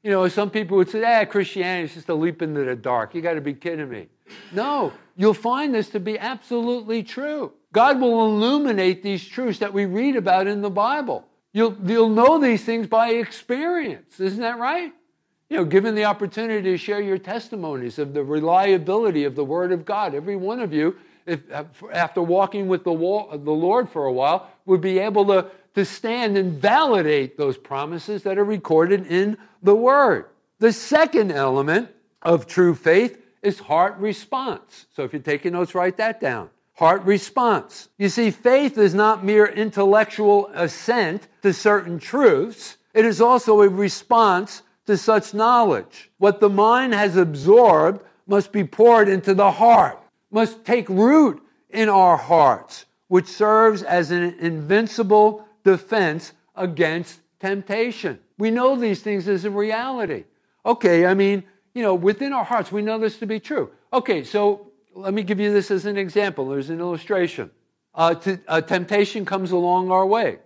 You 0.03 0.09
know, 0.09 0.27
some 0.27 0.49
people 0.49 0.77
would 0.77 0.89
say, 0.89 1.03
ah, 1.03 1.25
Christianity 1.25 1.85
is 1.85 1.93
just 1.93 2.09
a 2.09 2.15
leap 2.15 2.41
into 2.41 2.63
the 2.63 2.75
dark. 2.75 3.13
You 3.13 3.21
got 3.21 3.33
to 3.33 3.41
be 3.41 3.53
kidding 3.53 3.89
me. 3.89 4.07
No, 4.51 4.93
you'll 5.15 5.33
find 5.33 5.75
this 5.75 5.89
to 5.89 5.99
be 5.99 6.17
absolutely 6.17 7.03
true. 7.03 7.51
God 7.71 8.01
will 8.01 8.25
illuminate 8.25 9.03
these 9.03 9.25
truths 9.25 9.59
that 9.59 9.71
we 9.71 9.85
read 9.85 10.15
about 10.15 10.47
in 10.47 10.61
the 10.61 10.69
Bible. 10.69 11.25
You'll, 11.53 11.75
you'll 11.85 12.09
know 12.09 12.39
these 12.39 12.63
things 12.63 12.87
by 12.87 13.09
experience. 13.11 14.19
Isn't 14.19 14.41
that 14.41 14.57
right? 14.57 14.91
You 15.49 15.57
know, 15.57 15.65
given 15.65 15.95
the 15.95 16.05
opportunity 16.05 16.63
to 16.71 16.77
share 16.77 17.01
your 17.01 17.17
testimonies 17.17 17.99
of 17.99 18.13
the 18.13 18.23
reliability 18.23 19.25
of 19.25 19.35
the 19.35 19.43
Word 19.43 19.71
of 19.71 19.85
God, 19.85 20.15
every 20.15 20.37
one 20.37 20.61
of 20.61 20.73
you, 20.73 20.95
if, 21.25 21.41
after 21.91 22.21
walking 22.21 22.67
with 22.67 22.83
the, 22.83 22.93
the 22.93 23.51
Lord 23.51 23.89
for 23.89 24.05
a 24.05 24.13
while, 24.13 24.49
would 24.65 24.81
be 24.81 24.97
able 24.97 25.25
to 25.27 25.47
to 25.75 25.85
stand 25.85 26.37
and 26.37 26.61
validate 26.61 27.37
those 27.37 27.57
promises 27.57 28.23
that 28.23 28.37
are 28.37 28.43
recorded 28.43 29.07
in 29.07 29.37
the 29.63 29.75
Word. 29.75 30.25
The 30.59 30.73
second 30.73 31.31
element 31.31 31.89
of 32.21 32.47
true 32.47 32.75
faith 32.75 33.17
is 33.41 33.59
heart 33.59 33.97
response. 33.97 34.85
So 34.93 35.03
if 35.03 35.13
you're 35.13 35.21
taking 35.21 35.53
notes, 35.53 35.73
write 35.73 35.97
that 35.97 36.21
down. 36.21 36.49
Heart 36.73 37.03
response. 37.03 37.89
You 37.97 38.09
see, 38.09 38.31
faith 38.31 38.77
is 38.77 38.93
not 38.93 39.23
mere 39.23 39.45
intellectual 39.45 40.51
assent 40.53 41.27
to 41.41 41.53
certain 41.53 41.99
truths, 41.99 42.77
it 42.93 43.05
is 43.05 43.21
also 43.21 43.61
a 43.61 43.69
response 43.69 44.63
to 44.85 44.97
such 44.97 45.33
knowledge. 45.33 46.11
What 46.17 46.39
the 46.39 46.49
mind 46.49 46.93
has 46.93 47.15
absorbed 47.15 48.03
must 48.27 48.51
be 48.51 48.63
poured 48.63 49.09
into 49.09 49.33
the 49.33 49.51
heart, 49.51 49.99
must 50.31 50.65
take 50.65 50.89
root 50.89 51.41
in 51.69 51.89
our 51.89 52.17
hearts, 52.17 52.85
which 53.07 53.27
serves 53.27 53.83
as 53.83 54.11
an 54.11 54.35
invincible 54.39 55.45
defense 55.63 56.33
against 56.55 57.19
temptation. 57.39 58.19
We 58.37 58.51
know 58.51 58.75
these 58.75 59.01
things 59.01 59.27
as 59.27 59.45
a 59.45 59.51
reality. 59.51 60.25
Okay, 60.65 61.05
I 61.05 61.13
mean, 61.13 61.43
you 61.73 61.81
know, 61.81 61.95
within 61.95 62.33
our 62.33 62.43
hearts, 62.43 62.71
we 62.71 62.81
know 62.81 62.99
this 62.99 63.17
to 63.19 63.25
be 63.25 63.39
true. 63.39 63.71
Okay, 63.93 64.23
so 64.23 64.71
let 64.93 65.13
me 65.13 65.23
give 65.23 65.39
you 65.39 65.51
this 65.51 65.71
as 65.71 65.85
an 65.85 65.97
example. 65.97 66.47
There's 66.49 66.69
an 66.69 66.79
illustration. 66.79 67.49
Uh, 67.93 68.15
uh, 68.47 68.61
temptation 68.61 69.25
comes 69.25 69.51
along 69.51 69.91
our 69.91 70.05
way, 70.05 70.39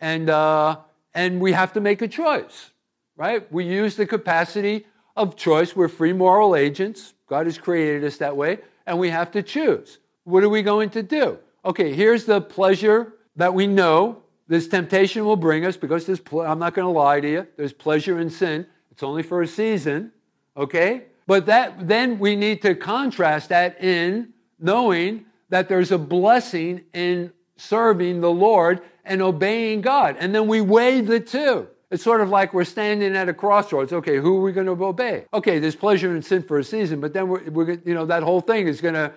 and 0.00 0.30
uh, 0.30 0.78
and 1.14 1.40
we 1.40 1.52
have 1.52 1.72
to 1.74 1.80
make 1.80 2.00
a 2.00 2.08
choice, 2.08 2.70
right? 3.16 3.50
We 3.52 3.66
use 3.66 3.96
the 3.96 4.06
capacity 4.06 4.86
of 5.16 5.36
choice. 5.36 5.76
We're 5.76 5.88
free 5.88 6.12
moral 6.12 6.56
agents. 6.56 7.14
God 7.26 7.46
has 7.46 7.58
created 7.58 8.04
us 8.04 8.16
that 8.18 8.36
way, 8.36 8.58
and 8.86 8.98
we 8.98 9.10
have 9.10 9.30
to 9.32 9.42
choose. 9.42 9.98
What 10.24 10.42
are 10.42 10.48
we 10.48 10.62
going 10.62 10.90
to 10.90 11.02
do? 11.02 11.38
Okay, 11.64 11.92
here's 11.92 12.24
the 12.24 12.40
pleasure 12.40 13.14
that 13.36 13.52
we 13.52 13.66
know 13.66 14.22
this 14.50 14.66
temptation 14.66 15.24
will 15.24 15.36
bring 15.36 15.64
us 15.64 15.76
because 15.76 16.06
there's 16.06 16.20
I'm 16.32 16.58
not 16.58 16.74
going 16.74 16.84
to 16.84 16.90
lie 16.90 17.20
to 17.20 17.30
you. 17.30 17.46
There's 17.56 17.72
pleasure 17.72 18.18
in 18.18 18.28
sin. 18.28 18.66
It's 18.90 19.04
only 19.04 19.22
for 19.22 19.42
a 19.42 19.46
season, 19.46 20.10
okay? 20.56 21.04
But 21.28 21.46
that 21.46 21.86
then 21.86 22.18
we 22.18 22.34
need 22.34 22.60
to 22.62 22.74
contrast 22.74 23.50
that 23.50 23.80
in 23.80 24.32
knowing 24.58 25.26
that 25.50 25.68
there's 25.68 25.92
a 25.92 25.98
blessing 25.98 26.82
in 26.92 27.32
serving 27.56 28.22
the 28.22 28.30
Lord 28.30 28.82
and 29.04 29.22
obeying 29.22 29.82
God. 29.82 30.16
And 30.18 30.34
then 30.34 30.48
we 30.48 30.60
weigh 30.60 31.00
the 31.00 31.20
two. 31.20 31.68
It's 31.92 32.02
sort 32.02 32.20
of 32.20 32.28
like 32.28 32.52
we're 32.52 32.64
standing 32.64 33.14
at 33.14 33.28
a 33.28 33.34
crossroads. 33.34 33.92
Okay, 33.92 34.16
who 34.16 34.38
are 34.38 34.40
we 34.40 34.50
going 34.50 34.66
to 34.66 34.84
obey? 34.84 35.26
Okay, 35.32 35.60
there's 35.60 35.76
pleasure 35.76 36.16
in 36.16 36.22
sin 36.22 36.42
for 36.42 36.58
a 36.58 36.64
season, 36.64 37.00
but 37.00 37.12
then 37.12 37.28
we're, 37.28 37.48
we're 37.50 37.80
you 37.84 37.94
know, 37.94 38.06
that 38.06 38.24
whole 38.24 38.40
thing 38.40 38.66
is 38.66 38.80
going 38.80 38.94
to, 38.94 39.12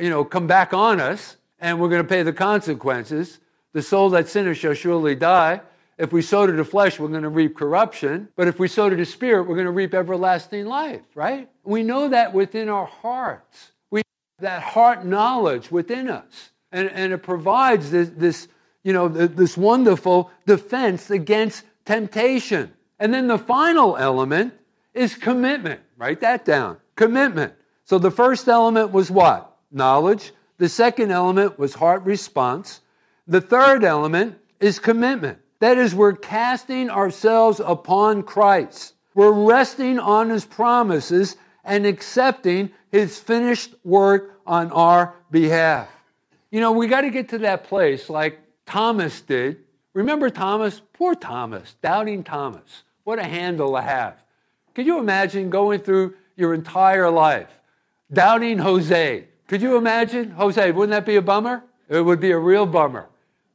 you 0.00 0.08
know, 0.08 0.24
come 0.24 0.46
back 0.46 0.72
on 0.72 1.00
us, 1.00 1.36
and 1.58 1.78
we're 1.78 1.90
going 1.90 2.02
to 2.02 2.08
pay 2.08 2.22
the 2.22 2.32
consequences. 2.32 3.40
The 3.72 3.82
soul 3.82 4.10
that 4.10 4.28
sinners 4.28 4.58
shall 4.58 4.74
surely 4.74 5.14
die. 5.14 5.60
If 5.98 6.12
we 6.12 6.22
sow 6.22 6.46
to 6.46 6.52
the 6.52 6.64
flesh, 6.64 6.98
we're 6.98 7.08
going 7.08 7.22
to 7.22 7.28
reap 7.28 7.56
corruption. 7.56 8.28
But 8.34 8.48
if 8.48 8.58
we 8.58 8.68
sow 8.68 8.88
to 8.88 8.96
the 8.96 9.04
spirit, 9.04 9.46
we're 9.46 9.54
going 9.54 9.66
to 9.66 9.72
reap 9.72 9.94
everlasting 9.94 10.66
life, 10.66 11.02
right? 11.14 11.48
We 11.62 11.82
know 11.82 12.08
that 12.08 12.32
within 12.32 12.68
our 12.68 12.86
hearts. 12.86 13.72
We 13.90 13.98
have 13.98 14.42
that 14.42 14.62
heart 14.62 15.04
knowledge 15.04 15.70
within 15.70 16.08
us. 16.08 16.50
And, 16.72 16.88
and 16.90 17.12
it 17.12 17.18
provides 17.18 17.90
this, 17.90 18.10
this, 18.16 18.48
you 18.82 18.92
know, 18.92 19.08
this 19.08 19.56
wonderful 19.56 20.30
defense 20.46 21.10
against 21.10 21.64
temptation. 21.84 22.72
And 22.98 23.12
then 23.12 23.26
the 23.26 23.38
final 23.38 23.96
element 23.96 24.54
is 24.94 25.14
commitment. 25.14 25.80
Write 25.98 26.20
that 26.20 26.44
down. 26.44 26.78
Commitment. 26.96 27.52
So 27.84 27.98
the 27.98 28.10
first 28.10 28.48
element 28.48 28.92
was 28.92 29.10
what? 29.10 29.56
Knowledge. 29.70 30.32
The 30.58 30.68
second 30.68 31.10
element 31.10 31.58
was 31.58 31.74
heart 31.74 32.04
response. 32.04 32.80
The 33.30 33.40
third 33.40 33.84
element 33.84 34.36
is 34.58 34.80
commitment. 34.80 35.38
That 35.60 35.78
is, 35.78 35.94
we're 35.94 36.14
casting 36.14 36.90
ourselves 36.90 37.60
upon 37.64 38.24
Christ. 38.24 38.94
We're 39.14 39.30
resting 39.30 40.00
on 40.00 40.30
his 40.30 40.44
promises 40.44 41.36
and 41.62 41.86
accepting 41.86 42.72
his 42.90 43.20
finished 43.20 43.76
work 43.84 44.40
on 44.48 44.72
our 44.72 45.14
behalf. 45.30 45.88
You 46.50 46.60
know, 46.60 46.72
we 46.72 46.88
got 46.88 47.02
to 47.02 47.10
get 47.10 47.28
to 47.28 47.38
that 47.38 47.62
place 47.62 48.10
like 48.10 48.40
Thomas 48.66 49.20
did. 49.20 49.58
Remember 49.94 50.28
Thomas? 50.28 50.82
Poor 50.92 51.14
Thomas, 51.14 51.76
doubting 51.82 52.24
Thomas. 52.24 52.82
What 53.04 53.20
a 53.20 53.24
handle 53.24 53.76
to 53.76 53.80
have. 53.80 54.24
Could 54.74 54.86
you 54.86 54.98
imagine 54.98 55.50
going 55.50 55.82
through 55.82 56.14
your 56.34 56.52
entire 56.52 57.08
life 57.08 57.50
doubting 58.12 58.58
Jose? 58.58 59.24
Could 59.46 59.62
you 59.62 59.76
imagine? 59.76 60.32
Jose, 60.32 60.72
wouldn't 60.72 60.90
that 60.90 61.06
be 61.06 61.14
a 61.14 61.22
bummer? 61.22 61.62
It 61.88 62.00
would 62.00 62.18
be 62.18 62.32
a 62.32 62.38
real 62.38 62.66
bummer. 62.66 63.06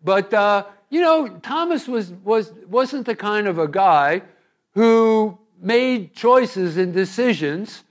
But, 0.05 0.33
uh, 0.33 0.65
you 0.89 1.01
know, 1.01 1.27
Thomas 1.27 1.87
was, 1.87 2.11
was, 2.23 2.53
wasn't 2.69 3.07
the 3.07 3.15
kind 3.15 3.47
of 3.47 3.57
a 3.57 3.67
guy 3.67 4.21
who 4.75 5.37
made 5.59 6.13
choices 6.15 6.77
and 6.77 6.93
decisions, 6.93 7.83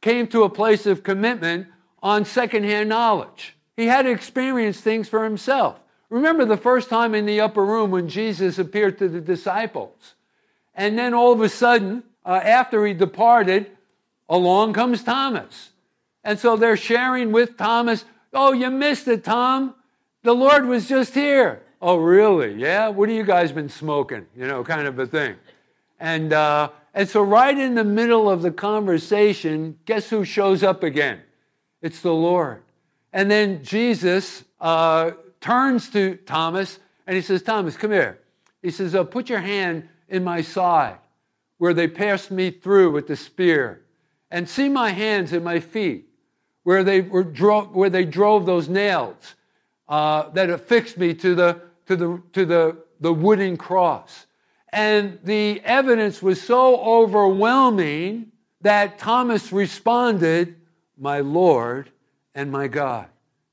came 0.00 0.26
to 0.26 0.42
a 0.42 0.48
place 0.48 0.84
of 0.84 1.02
commitment 1.04 1.68
on 2.02 2.24
secondhand 2.24 2.88
knowledge. 2.88 3.56
He 3.76 3.86
had 3.86 4.02
to 4.02 4.10
experience 4.10 4.80
things 4.80 5.08
for 5.08 5.22
himself. 5.22 5.78
Remember 6.08 6.44
the 6.44 6.56
first 6.56 6.88
time 6.88 7.14
in 7.14 7.24
the 7.24 7.40
upper 7.40 7.64
room 7.64 7.92
when 7.92 8.08
Jesus 8.08 8.58
appeared 8.58 8.98
to 8.98 9.08
the 9.08 9.20
disciples. 9.20 10.14
And 10.74 10.98
then 10.98 11.14
all 11.14 11.32
of 11.32 11.40
a 11.40 11.48
sudden, 11.48 12.02
uh, 12.26 12.40
after 12.42 12.84
he 12.84 12.94
departed, 12.94 13.70
along 14.28 14.72
comes 14.72 15.04
Thomas. 15.04 15.70
And 16.24 16.38
so 16.38 16.56
they're 16.56 16.76
sharing 16.76 17.30
with 17.30 17.56
Thomas, 17.56 18.04
Oh, 18.32 18.52
you 18.52 18.70
missed 18.70 19.08
it, 19.08 19.24
Tom. 19.24 19.74
The 20.22 20.34
Lord 20.34 20.66
was 20.66 20.88
just 20.88 21.14
here. 21.14 21.62
Oh, 21.80 21.96
really? 21.96 22.54
Yeah? 22.54 22.88
What 22.88 23.08
have 23.08 23.16
you 23.16 23.24
guys 23.24 23.52
been 23.52 23.68
smoking? 23.68 24.26
You 24.36 24.46
know, 24.46 24.62
kind 24.62 24.86
of 24.86 24.98
a 24.98 25.06
thing. 25.06 25.36
And, 25.98 26.32
uh, 26.32 26.70
and 26.92 27.08
so, 27.08 27.22
right 27.22 27.56
in 27.56 27.74
the 27.74 27.84
middle 27.84 28.28
of 28.28 28.42
the 28.42 28.50
conversation, 28.50 29.78
guess 29.86 30.10
who 30.10 30.24
shows 30.24 30.62
up 30.62 30.82
again? 30.82 31.20
It's 31.80 32.00
the 32.00 32.12
Lord. 32.12 32.62
And 33.12 33.30
then 33.30 33.64
Jesus 33.64 34.44
uh, 34.60 35.12
turns 35.40 35.88
to 35.90 36.16
Thomas 36.16 36.78
and 37.06 37.16
he 37.16 37.22
says, 37.22 37.42
Thomas, 37.42 37.76
come 37.76 37.90
here. 37.90 38.20
He 38.62 38.70
says, 38.70 38.94
uh, 38.94 39.04
Put 39.04 39.28
your 39.28 39.40
hand 39.40 39.88
in 40.08 40.22
my 40.22 40.42
side 40.42 40.98
where 41.58 41.74
they 41.74 41.88
passed 41.88 42.30
me 42.30 42.50
through 42.50 42.90
with 42.90 43.06
the 43.06 43.14
spear, 43.14 43.82
and 44.30 44.48
see 44.48 44.66
my 44.66 44.90
hands 44.90 45.34
and 45.34 45.44
my 45.44 45.60
feet 45.60 46.08
where 46.62 46.82
they, 46.82 47.02
were 47.02 47.22
dro- 47.22 47.66
where 47.66 47.90
they 47.90 48.04
drove 48.04 48.46
those 48.46 48.66
nails 48.66 49.34
uh, 49.90 50.30
that 50.30 50.48
affixed 50.48 50.96
me 50.96 51.12
to 51.12 51.34
the, 51.34 51.60
to 51.86 51.96
the, 51.96 52.22
to 52.32 52.46
the, 52.46 52.76
the 53.00 53.12
wooden 53.12 53.56
cross. 53.56 54.26
And 54.72 55.18
the 55.24 55.60
evidence 55.64 56.22
was 56.22 56.40
so 56.40 56.80
overwhelming 56.80 58.30
that 58.60 58.98
Thomas 58.98 59.52
responded, 59.52 60.54
My 60.96 61.20
Lord 61.20 61.90
and 62.34 62.52
my 62.52 62.68
God. 62.68 63.08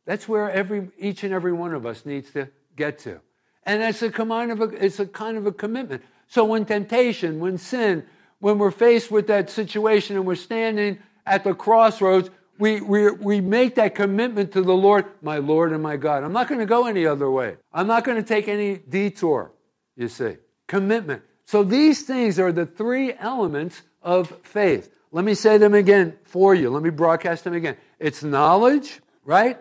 That's 0.05 0.27
where 0.27 0.49
every, 0.49 0.89
each 0.99 1.23
and 1.23 1.33
every 1.33 1.53
one 1.53 1.73
of 1.73 1.85
us 1.85 2.05
needs 2.05 2.31
to 2.31 2.49
get 2.75 2.99
to. 2.99 3.19
And 3.63 3.81
that's 3.81 4.01
a 4.01 4.11
kind 4.11 4.51
of 4.51 4.61
a, 4.61 4.65
it's 4.65 4.99
a 4.99 5.07
kind 5.07 5.37
of 5.37 5.47
a 5.47 5.51
commitment. 5.51 6.03
So 6.27 6.45
when 6.45 6.65
temptation, 6.65 7.39
when 7.39 7.57
sin, 7.57 8.05
when 8.39 8.59
we're 8.59 8.71
faced 8.71 9.09
with 9.09 9.27
that 9.27 9.49
situation 9.49 10.15
and 10.15 10.25
we're 10.25 10.35
standing 10.35 10.99
at 11.25 11.43
the 11.43 11.53
crossroads, 11.53 12.29
we, 12.59 12.81
we, 12.81 13.11
we 13.11 13.41
make 13.41 13.75
that 13.75 13.95
commitment 13.95 14.51
to 14.53 14.61
the 14.61 14.73
Lord, 14.73 15.05
my 15.21 15.37
Lord 15.37 15.71
and 15.71 15.81
my 15.81 15.97
God. 15.97 16.23
I'm 16.23 16.33
not 16.33 16.47
going 16.47 16.59
to 16.59 16.65
go 16.65 16.87
any 16.87 17.05
other 17.05 17.29
way. 17.29 17.57
I'm 17.71 17.87
not 17.87 18.03
going 18.03 18.17
to 18.17 18.27
take 18.27 18.47
any 18.47 18.77
detour, 18.77 19.51
you 19.95 20.07
see. 20.07 20.37
Commitment. 20.67 21.23
So 21.45 21.63
these 21.63 22.03
things 22.03 22.39
are 22.39 22.51
the 22.51 22.65
three 22.65 23.13
elements 23.13 23.81
of 24.01 24.29
faith. 24.43 24.93
Let 25.11 25.23
me 25.23 25.33
say 25.33 25.57
them 25.57 25.73
again 25.73 26.17
for 26.23 26.53
you. 26.53 26.69
Let 26.69 26.83
me 26.83 26.89
broadcast 26.89 27.43
them 27.43 27.53
again. 27.53 27.77
It's 27.99 28.23
knowledge, 28.23 28.99
right? 29.23 29.57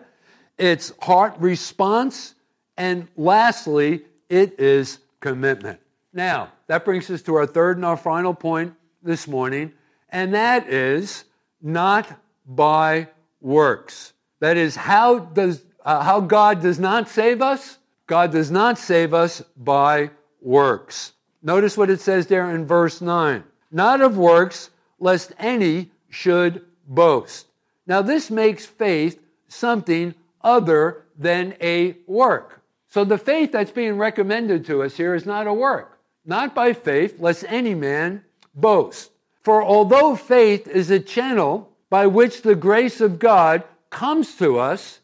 It's 0.57 0.91
heart 1.01 1.35
response. 1.39 2.35
And 2.75 3.07
lastly, 3.15 4.03
it 4.29 4.59
is 4.59 4.99
commitment. 5.19 5.79
Now, 6.13 6.51
that 6.67 6.83
brings 6.83 7.09
us 7.09 7.21
to 7.23 7.35
our 7.35 7.45
third 7.45 7.77
and 7.77 7.85
our 7.85 7.97
final 7.97 8.33
point 8.33 8.73
this 9.01 9.27
morning, 9.27 9.71
and 10.09 10.33
that 10.33 10.67
is 10.67 11.23
not 11.61 12.07
by 12.47 13.07
works. 13.41 14.13
That 14.39 14.57
is, 14.57 14.75
how, 14.75 15.19
does, 15.19 15.63
uh, 15.83 16.01
how 16.01 16.21
God 16.21 16.61
does 16.61 16.79
not 16.79 17.09
save 17.09 17.41
us? 17.41 17.77
God 18.07 18.31
does 18.31 18.49
not 18.49 18.77
save 18.77 19.13
us 19.13 19.41
by 19.57 20.09
works. 20.41 21.13
Notice 21.43 21.77
what 21.77 21.89
it 21.89 21.99
says 21.99 22.27
there 22.27 22.49
in 22.55 22.65
verse 22.65 23.01
9 23.01 23.43
not 23.69 24.01
of 24.01 24.17
works, 24.17 24.69
lest 24.99 25.33
any 25.37 25.91
should 26.09 26.65
boast. 26.87 27.47
Now, 27.85 28.01
this 28.01 28.31
makes 28.31 28.65
faith 28.65 29.21
something 29.49 30.15
other 30.41 31.03
than 31.17 31.55
a 31.61 31.97
work. 32.07 32.61
So, 32.87 33.03
the 33.03 33.17
faith 33.17 33.51
that's 33.51 33.71
being 33.71 33.97
recommended 33.97 34.65
to 34.67 34.83
us 34.83 34.95
here 34.95 35.13
is 35.13 35.25
not 35.25 35.47
a 35.47 35.53
work. 35.53 35.99
Not 36.25 36.55
by 36.55 36.73
faith, 36.73 37.19
lest 37.19 37.43
any 37.47 37.75
man 37.75 38.23
boast. 38.55 39.11
For 39.41 39.63
although 39.63 40.15
faith 40.15 40.67
is 40.67 40.89
a 40.89 40.99
channel 40.99 41.71
by 41.89 42.07
which 42.07 42.41
the 42.41 42.55
grace 42.55 43.01
of 43.01 43.19
God 43.19 43.63
comes 43.89 44.35
to 44.35 44.59
us, 44.59 44.99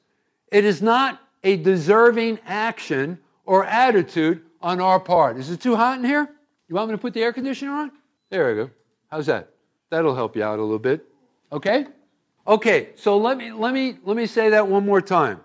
it 0.52 0.65
is 0.65 0.82
not 0.82 1.19
a 1.43 1.58
deserving 1.58 2.39
action 2.46 3.19
or 3.46 3.65
attitude 3.65 4.41
on 4.62 4.80
our 4.80 5.00
part. 5.00 5.38
Is 5.38 5.50
it 5.50 5.62
too 5.62 5.76
hot 5.76 6.00
in 6.00 6.06
here? 6.06 6.30
You 6.67 6.76
want 6.76 6.89
me 6.89 6.96
to 6.96 7.02
put 7.02 7.13
the 7.13 7.22
air 7.22 7.34
conditioner 7.34 7.74
on? 7.74 7.91
There 8.30 8.50
we 8.50 8.56
go. 8.63 8.69
How's 9.12 9.28
that? 9.28 9.50
That'll 9.89 10.15
help 10.15 10.36
you 10.36 10.43
out 10.43 10.60
a 10.60 10.62
little 10.62 10.80
bit. 10.80 11.06
Okay? 11.52 11.86
Okay, 12.48 12.89
so 12.96 13.17
let 13.17 13.38
me 13.38 13.52
let 13.52 13.74
me 13.74 13.98
let 14.04 14.17
me 14.17 14.26
say 14.26 14.50
that 14.50 14.67
one 14.67 14.86
more 14.86 15.02
time. 15.02 15.39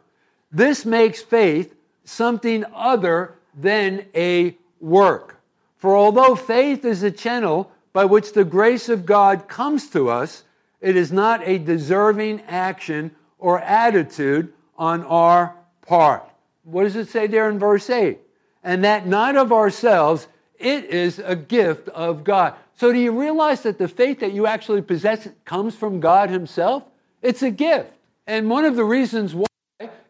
This 0.50 0.84
makes 0.84 1.22
faith 1.22 1.74
something 2.04 2.64
other 2.74 3.34
than 3.54 4.06
a 4.14 4.56
work. 4.80 5.40
For 5.76 5.96
although 5.96 6.34
faith 6.34 6.84
is 6.84 7.02
a 7.02 7.10
channel 7.10 7.70
by 7.92 8.04
which 8.04 8.32
the 8.32 8.44
grace 8.44 8.88
of 8.88 9.06
God 9.06 9.48
comes 9.48 9.90
to 9.90 10.08
us, 10.08 10.44
it 10.80 10.96
is 10.96 11.12
not 11.12 11.46
a 11.46 11.58
deserving 11.58 12.42
action 12.42 13.10
or 13.38 13.60
attitude 13.60 14.52
on 14.76 15.02
our 15.04 15.54
part. 15.86 16.24
What 16.64 16.84
does 16.84 16.96
it 16.96 17.08
say 17.08 17.26
there 17.26 17.48
in 17.48 17.58
verse 17.58 17.88
8? 17.88 18.18
And 18.62 18.84
that 18.84 19.06
not 19.06 19.36
of 19.36 19.52
ourselves, 19.52 20.28
it 20.58 20.84
is 20.84 21.18
a 21.18 21.36
gift 21.36 21.88
of 21.88 22.24
God. 22.24 22.54
So 22.76 22.92
do 22.92 22.98
you 22.98 23.18
realize 23.18 23.62
that 23.62 23.78
the 23.78 23.88
faith 23.88 24.20
that 24.20 24.32
you 24.32 24.46
actually 24.46 24.82
possess 24.82 25.28
comes 25.44 25.74
from 25.74 26.00
God 26.00 26.30
Himself? 26.30 26.84
It's 27.22 27.42
a 27.42 27.50
gift. 27.50 27.90
And 28.26 28.50
one 28.50 28.64
of 28.64 28.76
the 28.76 28.84
reasons 28.84 29.34
why 29.34 29.46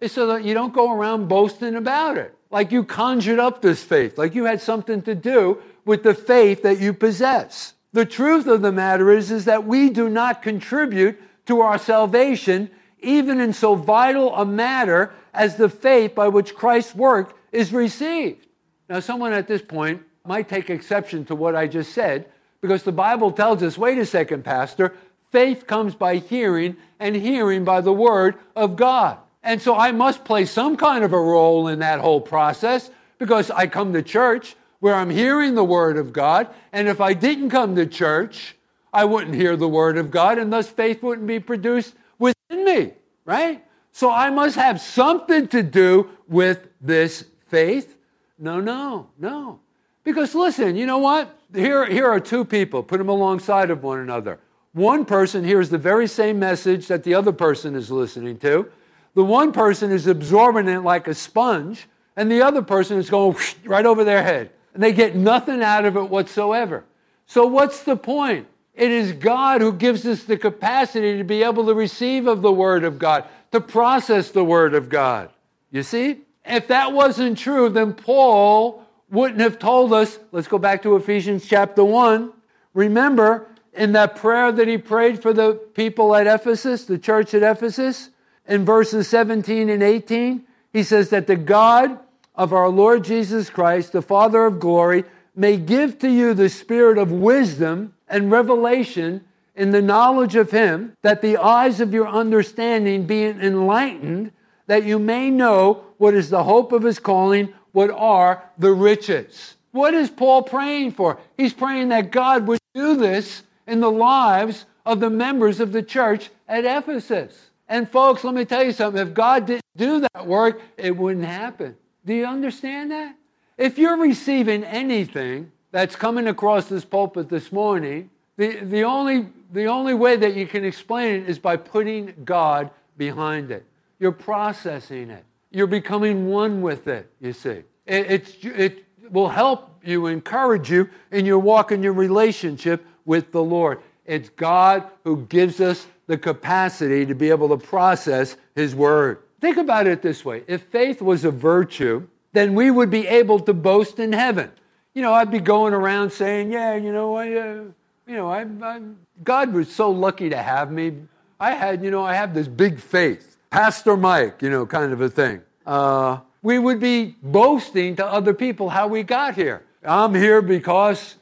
is 0.01 0.13
so 0.13 0.27
that 0.29 0.45
you 0.45 0.55
don't 0.55 0.73
go 0.73 0.93
around 0.93 1.29
boasting 1.29 1.75
about 1.75 2.19
it. 2.19 2.35
Like 2.51 2.73
you 2.73 2.85
conjured 2.85 3.39
up 3.39 3.61
this 3.61 3.83
faith, 3.83 4.17
like 4.17 4.35
you 4.35 4.45
had 4.45 4.61
something 4.61 5.03
to 5.03 5.15
do 5.15 5.63
with 5.85 6.03
the 6.03 6.15
faith 6.15 6.63
that 6.63 6.81
you 6.81 6.93
possess. 6.93 7.75
The 7.92 8.05
truth 8.05 8.46
of 8.46 8.62
the 8.62 8.72
matter 8.72 9.11
is, 9.11 9.31
is 9.31 9.46
that 9.46 9.66
we 9.66 9.90
do 9.90 10.09
not 10.09 10.42
contribute 10.42 11.20
to 11.46 11.61
our 11.62 11.79
salvation, 11.79 12.70
even 13.01 13.40
in 13.40 13.53
so 13.53 13.74
vital 13.74 14.35
a 14.35 14.44
matter 14.44 15.12
as 15.33 15.57
the 15.57 15.68
faith 15.68 16.14
by 16.14 16.29
which 16.29 16.55
Christ's 16.55 16.94
work 16.94 17.37
is 17.53 17.72
received. 17.72 18.46
Now, 18.88 19.01
someone 19.01 19.33
at 19.33 19.46
this 19.46 19.62
point 19.62 20.03
might 20.27 20.48
take 20.48 20.68
exception 20.68 21.24
to 21.27 21.35
what 21.35 21.57
I 21.57 21.66
just 21.66 21.92
said, 21.92 22.27
because 22.61 22.83
the 22.83 22.92
Bible 22.92 23.33
tells 23.33 23.62
us 23.62 23.79
wait 23.79 23.98
a 23.98 24.05
second, 24.05 24.44
Pastor, 24.44 24.94
faith 25.31 25.66
comes 25.66 25.94
by 25.94 26.16
hearing, 26.16 26.77
and 27.01 27.14
hearing 27.16 27.64
by 27.64 27.81
the 27.81 27.92
Word 27.92 28.37
of 28.57 28.77
God. 28.77 29.18
And 29.42 29.62
so 29.62 29.77
I 29.77 29.92
must 29.92 30.24
play 30.24 30.44
some 30.44 30.77
kind 30.77 31.05
of 31.05 31.12
a 31.12 31.20
role 31.20 31.68
in 31.68 31.79
that 31.79 32.01
whole 32.01 32.20
process 32.20 32.90
because 33.18 33.51
I 33.51 33.66
come 33.66 33.92
to 33.92 34.03
church 34.03 34.57
where 34.81 34.95
I'm 34.95 35.11
hearing 35.11 35.55
the 35.55 35.64
Word 35.64 35.97
of 35.97 36.12
God. 36.12 36.49
And 36.73 36.88
if 36.88 37.01
I 37.01 37.12
didn't 37.12 37.51
come 37.51 37.75
to 37.77 37.87
church, 37.87 38.57
I 38.93 39.05
wouldn't 39.05 39.35
hear 39.35 39.57
the 39.57 39.69
Word 39.69 39.99
of 39.99 40.11
God, 40.11 40.38
and 40.38 40.53
thus 40.53 40.69
faith 40.69 41.03
wouldn't 41.03 41.27
be 41.27 41.41
produced 41.41 41.95
within 42.19 42.64
me, 42.64 42.93
right? 43.25 43.64
So 43.93 44.11
I 44.11 44.31
must 44.31 44.57
have 44.57 44.81
something 44.81 45.49
to 45.49 45.62
do 45.62 46.11
with 46.29 46.69
this 46.81 47.25
faith. 47.49 47.97
No, 48.38 48.61
no, 48.61 49.09
no. 49.19 49.61
Because 50.05 50.35
listen, 50.35 50.77
you 50.77 50.87
know 50.87 50.99
what? 50.99 51.37
Here, 51.55 51.85
here 51.87 52.07
are 52.07 52.21
two 52.21 52.45
people, 52.45 52.83
put 52.83 52.99
them 52.99 53.09
alongside 53.09 53.71
of 53.71 53.83
one 53.83 53.99
another. 53.99 54.38
One 54.73 55.05
person 55.05 55.45
hears 55.45 55.71
the 55.71 55.79
very 55.79 56.07
same 56.07 56.38
message 56.38 56.87
that 56.87 57.03
the 57.03 57.14
other 57.14 57.33
person 57.33 57.75
is 57.75 57.91
listening 57.91 58.38
to. 58.38 58.71
The 59.14 59.25
one 59.25 59.53
person 59.53 59.91
is 59.91 60.07
absorbing 60.07 60.69
it 60.69 60.81
like 60.81 61.09
a 61.09 61.14
sponge, 61.14 61.88
and 62.17 62.31
the 62.31 62.43
other 62.43 62.62
person 62.62 62.99
is 62.99 63.11
going 63.11 63.37
right 63.64 63.85
over 63.85 64.05
their 64.05 64.23
head 64.23 64.51
and 64.75 64.83
they 64.83 64.93
get 64.93 65.17
nothing 65.17 65.63
out 65.63 65.85
of 65.85 65.97
it 65.97 66.09
whatsoever. 66.09 66.85
So, 67.27 67.47
what's 67.47 67.83
the 67.83 67.97
point? 67.97 68.47
It 68.75 68.91
is 68.91 69.13
God 69.13 69.61
who 69.61 69.73
gives 69.73 70.07
us 70.07 70.25
the 70.25 70.37
capacity 70.37 71.19
to 71.19 71.25
be 71.25 71.43
able 71.43 71.67
to 71.67 71.75
receive 71.75 72.27
of 72.27 72.43
the 72.43 72.53
Word 72.53 72.85
of 72.85 72.99
God, 72.99 73.25
to 73.53 73.61
process 73.61 74.31
the 74.31 74.45
Word 74.45 74.75
of 74.75 74.89
God. 74.89 75.31
You 75.71 75.83
see? 75.83 76.21
If 76.45 76.69
that 76.69 76.93
wasn't 76.93 77.39
true, 77.39 77.69
then 77.69 77.93
Paul 77.93 78.87
wouldn't 79.11 79.41
have 79.41 79.59
told 79.59 79.93
us. 79.93 80.19
Let's 80.33 80.49
go 80.49 80.59
back 80.59 80.83
to 80.83 80.97
Ephesians 80.97 81.47
chapter 81.47 81.85
1. 81.85 82.33
Remember, 82.73 83.49
in 83.73 83.93
that 83.93 84.17
prayer 84.17 84.51
that 84.53 84.69
he 84.69 84.79
prayed 84.79 85.21
for 85.21 85.33
the 85.33 85.55
people 85.75 86.15
at 86.15 86.27
Ephesus, 86.27 86.85
the 86.85 86.99
church 86.99 87.35
at 87.35 87.43
Ephesus, 87.43 88.11
in 88.47 88.65
verses 88.65 89.09
17 89.09 89.69
and 89.69 89.83
18, 89.83 90.45
he 90.73 90.83
says 90.83 91.11
that 91.11 91.27
the 91.27 91.37
God 91.37 91.99
of 92.38 92.53
our 92.53 92.68
Lord 92.68 93.03
Jesus 93.03 93.51
Christ, 93.51 93.90
the 93.92 94.01
Father 94.01 94.46
of 94.46 94.61
glory, 94.61 95.05
may 95.35 95.57
give 95.57 95.98
to 95.98 96.09
you 96.09 96.33
the 96.33 96.48
spirit 96.48 96.96
of 96.96 97.11
wisdom 97.11 97.92
and 98.09 98.31
revelation 98.31 99.24
in 99.57 99.72
the 99.72 99.83
knowledge 99.83 100.37
of 100.37 100.53
Him, 100.53 100.94
that 101.03 101.20
the 101.20 101.37
eyes 101.37 101.81
of 101.81 101.92
your 101.92 102.07
understanding 102.07 103.07
be 103.07 103.24
enlightened, 103.24 104.31
that 104.68 104.85
you 104.85 105.01
may 105.01 105.31
know 105.31 105.85
what 105.98 106.14
is 106.14 106.31
the 106.31 106.44
hope 106.44 106.70
of 106.70 106.85
His 106.85 107.01
calling, 107.01 107.53
what 107.72 107.90
are 107.90 108.44
the 108.57 108.72
riches. 108.72 109.57
What 109.72 109.94
is 109.94 110.09
Paul 110.09 110.44
praying 110.44 110.92
for? 110.92 111.18
He's 111.37 111.53
praying 111.53 111.88
that 111.88 112.12
God 112.12 112.46
would 112.46 112.61
do 112.72 112.96
this 112.96 113.42
in 113.66 113.81
the 113.81 113.90
lives 113.90 114.64
of 114.87 115.01
the 115.01 115.11
members 115.11 115.59
of 115.59 115.72
the 115.72 115.83
church 115.83 116.31
at 116.46 116.64
Ephesus. 116.64 117.51
And 117.68 117.90
folks, 117.90 118.22
let 118.22 118.33
me 118.33 118.44
tell 118.44 118.62
you 118.62 118.72
something. 118.72 119.03
If 119.03 119.12
God 119.12 119.46
didn't 119.46 119.64
do 119.77 120.07
that 120.14 120.27
work, 120.27 120.62
it 120.77 120.96
wouldn't 120.96 121.27
happen. 121.27 121.77
Do 122.05 122.15
you 122.15 122.27
understand 122.27 122.91
that? 122.91 123.15
If 123.57 123.79
you're 123.79 123.97
receiving 123.97 124.65
anything 124.65 125.53
that's 125.73 125.97
coming 125.97 126.29
across 126.29 126.69
this 126.69 126.85
pulpit 126.85 127.29
this 127.29 127.51
morning, 127.53 128.11
the, 128.37 128.61
the, 128.61 128.83
only, 128.83 129.29
the 129.53 129.67
only 129.67 129.95
way 129.95 130.17
that 130.17 130.35
you 130.35 130.47
can 130.47 130.65
explain 130.65 131.23
it 131.23 131.29
is 131.29 131.39
by 131.39 131.57
putting 131.57 132.15
God 132.25 132.71
behind 132.97 133.51
it. 133.51 133.67
You're 133.99 134.13
processing 134.13 135.11
it. 135.11 135.25
You're 135.51 135.67
becoming 135.67 136.29
one 136.29 136.63
with 136.63 136.87
it, 136.87 137.11
you 137.21 137.33
see. 137.33 137.63
It, 137.87 138.45
it 138.45 138.85
will 139.11 139.29
help 139.29 139.83
you, 139.83 140.07
encourage 140.07 140.71
you 140.71 140.89
in 141.11 141.25
your 141.25 141.39
walk 141.39 141.73
in 141.73 141.83
your 141.83 141.95
relationship 141.95 142.85
with 143.05 143.33
the 143.33 143.43
Lord. 143.43 143.81
It's 144.05 144.29
God 144.29 144.85
who 145.05 145.25
gives 145.27 145.61
us 145.61 145.87
the 146.07 146.19
capacity 146.19 147.07
to 147.07 147.15
be 147.15 147.31
able 147.31 147.49
to 147.49 147.57
process 147.57 148.37
His 148.55 148.75
Word. 148.75 149.23
Think 149.40 149.57
about 149.57 149.87
it 149.87 150.03
this 150.03 150.24
way 150.24 150.44
if 150.46 150.62
faith 150.64 151.01
was 151.01 151.24
a 151.24 151.31
virtue, 151.31 152.07
then 152.33 152.55
we 152.55 152.70
would 152.70 152.90
be 152.90 153.07
able 153.07 153.38
to 153.40 153.55
boast 153.55 153.98
in 153.98 154.12
heaven. 154.12 154.51
You 154.94 155.03
know, 155.03 155.12
I'd 155.12 155.31
be 155.31 155.40
going 155.40 155.74
around 155.74 156.11
saying, 156.11 156.53
Yeah, 156.53 156.74
you 156.74 156.92
know, 156.92 157.14
I, 157.14 157.33
uh, 157.33 157.62
you 158.07 158.14
know, 158.14 158.29
I, 158.29 158.46
I, 158.62 158.81
God 159.22 159.53
was 159.53 159.72
so 159.74 159.90
lucky 159.90 160.31
to 160.31 160.37
have 160.37 160.72
me. 160.72 160.94
I 161.38 161.53
had, 161.53 161.85
you 161.85 161.90
know, 161.90 162.05
I 162.05 162.14
have 162.14 162.35
this 162.35 162.48
big 162.48 162.81
faith. 162.81 163.37
Pastor 163.51 163.96
Mike, 163.96 164.42
you 164.42 164.51
know, 164.51 164.66
kind 164.66 164.92
of 164.92 165.01
a 165.01 165.09
thing. 165.09 165.40
Uh, 165.66 166.18
we 166.42 166.59
would 166.59 166.81
be 166.81 167.16
boasting 167.22 167.96
to 167.96 168.07
other 168.07 168.35
people 168.35 168.68
how 168.68 168.88
we 168.88 169.03
got 169.03 169.35
here. 169.35 169.62
I'm 169.85 170.14
here 170.14 170.42
because 170.42 171.16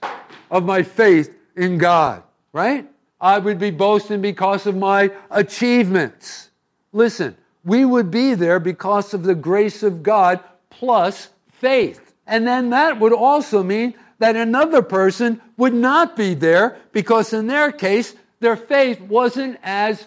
of 0.51 0.65
my 0.65 0.83
faith 0.83 1.35
in 1.57 1.79
God, 1.79 2.23
right? 2.53 2.89
I 3.21 3.39
would 3.39 3.59
be 3.59 3.71
boasting 3.71 4.21
because 4.21 4.67
of 4.67 4.77
my 4.77 5.11
achievements. 5.31 6.51
Listen, 6.93 7.37
we 7.67 7.85
would 7.85 8.13
be 8.13 8.35
there 8.35 8.61
because 8.61 9.13
of 9.13 9.25
the 9.25 9.35
grace 9.35 9.83
of 9.83 10.05
God 10.05 10.41
plus 10.71 11.29
faith. 11.51 12.15
And 12.25 12.47
then 12.47 12.71
that 12.71 13.01
would 13.01 13.13
also 13.13 13.63
mean 13.65 13.95
that 14.21 14.37
another 14.37 14.83
person 14.83 15.43
would 15.57 15.75
not 15.75 16.17
be 16.17 16.35
there 16.35 16.79
because 16.93 17.33
in 17.33 17.49
their 17.49 17.73
case, 17.73 18.15
their 18.39 18.57
faith 18.57 19.01
wasn't 19.01 19.59
as 19.65 20.07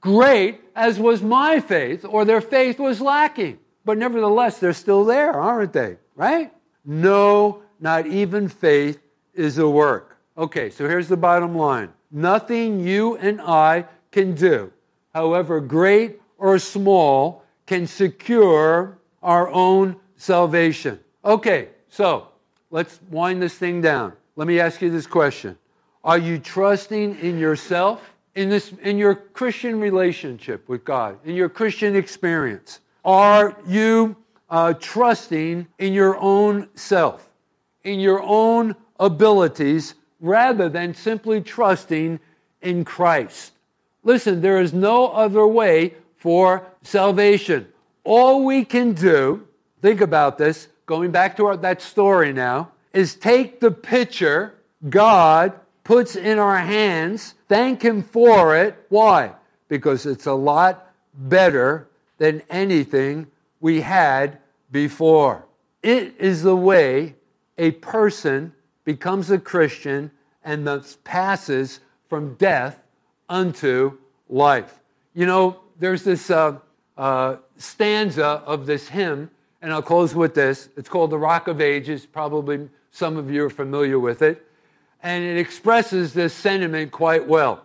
great 0.00 0.60
as 0.76 1.00
was 1.00 1.20
my 1.20 1.58
faith, 1.58 2.04
or 2.04 2.24
their 2.24 2.40
faith 2.40 2.78
was 2.78 3.00
lacking. 3.00 3.58
But 3.84 3.98
nevertheless, 3.98 4.58
they're 4.58 4.72
still 4.72 5.04
there, 5.04 5.32
aren't 5.32 5.72
they? 5.72 5.96
Right? 6.14 6.52
No, 6.84 7.62
not 7.80 8.06
even 8.06 8.48
faith 8.48 9.00
is 9.34 9.58
a 9.58 9.68
work. 9.68 10.16
Okay, 10.38 10.70
so 10.70 10.88
here's 10.88 11.08
the 11.08 11.16
bottom 11.16 11.56
line 11.56 11.92
nothing 12.12 12.80
you 12.80 13.16
and 13.16 13.40
I 13.40 13.86
can 14.12 14.34
do, 14.34 14.72
however 15.12 15.60
great 15.60 16.19
or 16.40 16.58
small, 16.58 17.44
can 17.66 17.86
secure 17.86 18.98
our 19.22 19.48
own 19.50 19.94
salvation. 20.16 20.98
Okay, 21.24 21.68
so 21.88 22.28
let's 22.70 22.98
wind 23.10 23.40
this 23.40 23.54
thing 23.54 23.80
down. 23.80 24.14
Let 24.34 24.48
me 24.48 24.58
ask 24.58 24.80
you 24.82 24.90
this 24.90 25.06
question 25.06 25.56
Are 26.02 26.18
you 26.18 26.38
trusting 26.38 27.18
in 27.20 27.38
yourself? 27.38 28.02
In, 28.36 28.48
this, 28.48 28.72
in 28.82 28.96
your 28.96 29.16
Christian 29.16 29.80
relationship 29.80 30.68
with 30.68 30.84
God, 30.84 31.18
in 31.24 31.34
your 31.34 31.48
Christian 31.48 31.96
experience, 31.96 32.80
are 33.04 33.56
you 33.66 34.16
uh, 34.48 34.74
trusting 34.74 35.66
in 35.78 35.92
your 35.92 36.16
own 36.16 36.68
self, 36.74 37.28
in 37.82 37.98
your 37.98 38.22
own 38.22 38.76
abilities, 39.00 39.94
rather 40.20 40.68
than 40.68 40.94
simply 40.94 41.40
trusting 41.40 42.20
in 42.62 42.84
Christ? 42.84 43.52
Listen, 44.04 44.40
there 44.40 44.60
is 44.60 44.72
no 44.72 45.08
other 45.08 45.46
way 45.46 45.94
for 46.20 46.66
salvation. 46.82 47.66
All 48.04 48.44
we 48.44 48.64
can 48.64 48.92
do, 48.92 49.46
think 49.82 50.00
about 50.00 50.38
this, 50.38 50.68
going 50.86 51.10
back 51.10 51.36
to 51.38 51.46
our, 51.46 51.56
that 51.56 51.82
story 51.82 52.32
now, 52.32 52.70
is 52.92 53.14
take 53.16 53.60
the 53.60 53.70
picture 53.70 54.54
God 54.88 55.52
puts 55.84 56.16
in 56.16 56.38
our 56.38 56.58
hands, 56.58 57.34
thank 57.48 57.82
Him 57.82 58.02
for 58.02 58.56
it. 58.56 58.76
Why? 58.90 59.32
Because 59.68 60.06
it's 60.06 60.26
a 60.26 60.32
lot 60.32 60.92
better 61.14 61.88
than 62.18 62.42
anything 62.50 63.26
we 63.60 63.80
had 63.80 64.38
before. 64.70 65.44
It 65.82 66.14
is 66.18 66.42
the 66.42 66.56
way 66.56 67.14
a 67.58 67.72
person 67.72 68.52
becomes 68.84 69.30
a 69.30 69.38
Christian 69.38 70.10
and 70.44 70.66
thus 70.66 70.98
passes 71.04 71.80
from 72.08 72.34
death 72.34 72.82
unto 73.28 73.98
life. 74.28 74.80
You 75.14 75.26
know, 75.26 75.60
there's 75.80 76.04
this 76.04 76.30
uh, 76.30 76.58
uh, 76.96 77.36
stanza 77.56 78.24
of 78.24 78.66
this 78.66 78.88
hymn, 78.88 79.30
and 79.62 79.72
I'll 79.72 79.82
close 79.82 80.14
with 80.14 80.34
this. 80.34 80.68
It's 80.76 80.88
called 80.88 81.10
The 81.10 81.18
Rock 81.18 81.48
of 81.48 81.60
Ages. 81.60 82.06
Probably 82.06 82.68
some 82.92 83.16
of 83.16 83.30
you 83.30 83.44
are 83.46 83.50
familiar 83.50 83.98
with 83.98 84.22
it. 84.22 84.46
And 85.02 85.24
it 85.24 85.38
expresses 85.38 86.12
this 86.12 86.34
sentiment 86.34 86.92
quite 86.92 87.26
well. 87.26 87.64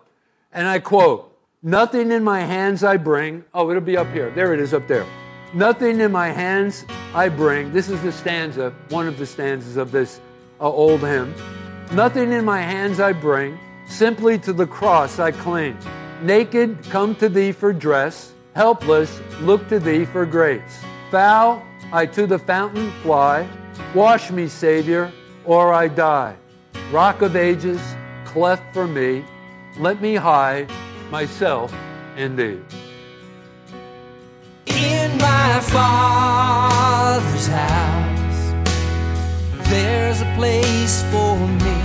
And 0.54 0.68
I 0.68 0.80
quote, 0.80 1.32
Nothing 1.62 2.12
in 2.12 2.24
my 2.24 2.42
hands 2.42 2.84
I 2.84 2.96
bring. 2.98 3.44
Oh, 3.54 3.70
it'll 3.70 3.82
be 3.82 3.98
up 3.98 4.12
here. 4.14 4.30
There 4.32 4.54
it 4.54 4.60
is 4.60 4.74
up 4.74 4.88
there. 4.88 5.06
Nothing 5.54 6.00
in 6.00 6.12
my 6.12 6.28
hands 6.28 6.86
I 7.14 7.28
bring. 7.28 7.74
This 7.74 7.90
is 7.90 8.02
the 8.02 8.12
stanza, 8.12 8.74
one 8.90 9.08
of 9.08 9.18
the 9.18 9.26
stanzas 9.26 9.76
of 9.76 9.92
this 9.92 10.22
uh, 10.62 10.70
old 10.70 11.02
hymn. 11.02 11.34
Nothing 11.92 12.32
in 12.32 12.46
my 12.46 12.62
hands 12.62 13.00
I 13.00 13.14
bring, 13.14 13.58
simply 13.88 14.38
to 14.40 14.54
the 14.54 14.68
cross 14.68 15.18
I 15.18 15.32
cling. 15.32 15.78
Naked, 16.22 16.82
come 16.90 17.14
to 17.16 17.30
thee 17.30 17.52
for 17.52 17.74
dress, 17.74 18.34
helpless, 18.56 19.20
look 19.42 19.68
to 19.70 19.80
thee 19.80 20.06
for 20.06 20.26
grace. 20.26 20.80
Foul, 21.12 21.62
I 21.92 22.06
to 22.08 22.26
the 22.26 22.40
fountain 22.40 22.92
fly. 23.04 23.48
Wash 23.94 24.32
me, 24.32 24.48
Savior, 24.48 25.12
or 25.46 25.74
I 25.74 25.88
die. 25.88 26.36
Rock 26.92 27.22
of 27.22 27.36
ages, 27.36 27.82
cleft 28.24 28.64
for 28.74 28.88
me, 28.88 29.26
let 29.78 30.02
me 30.02 30.16
hide 30.16 30.72
myself 31.12 31.74
in 32.16 32.36
thee. 32.36 32.60
In 34.68 35.18
my 35.18 35.60
Father's 35.60 37.48
house, 37.48 38.54
there's 39.70 40.22
a 40.22 40.34
place 40.36 41.04
for 41.12 41.38
me. 41.38 41.80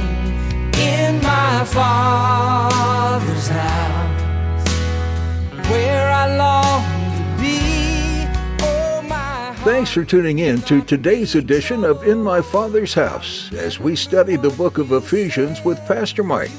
In 0.80 1.20
my 1.22 1.64
Father's 1.64 3.48
house, 3.48 3.89
Thanks 9.62 9.90
for 9.90 10.04
tuning 10.04 10.38
in 10.38 10.62
to 10.62 10.80
today's 10.80 11.35
edition 11.35 11.85
of 11.85 12.06
In 12.06 12.22
My 12.22 12.40
Father's 12.40 12.94
House 12.94 13.52
as 13.52 13.78
we 13.78 13.94
study 13.94 14.37
the 14.37 14.50
book 14.50 14.78
of 14.78 14.92
Ephesians 14.92 15.62
with 15.64 15.78
Pastor 15.87 16.22
Mike. 16.22 16.50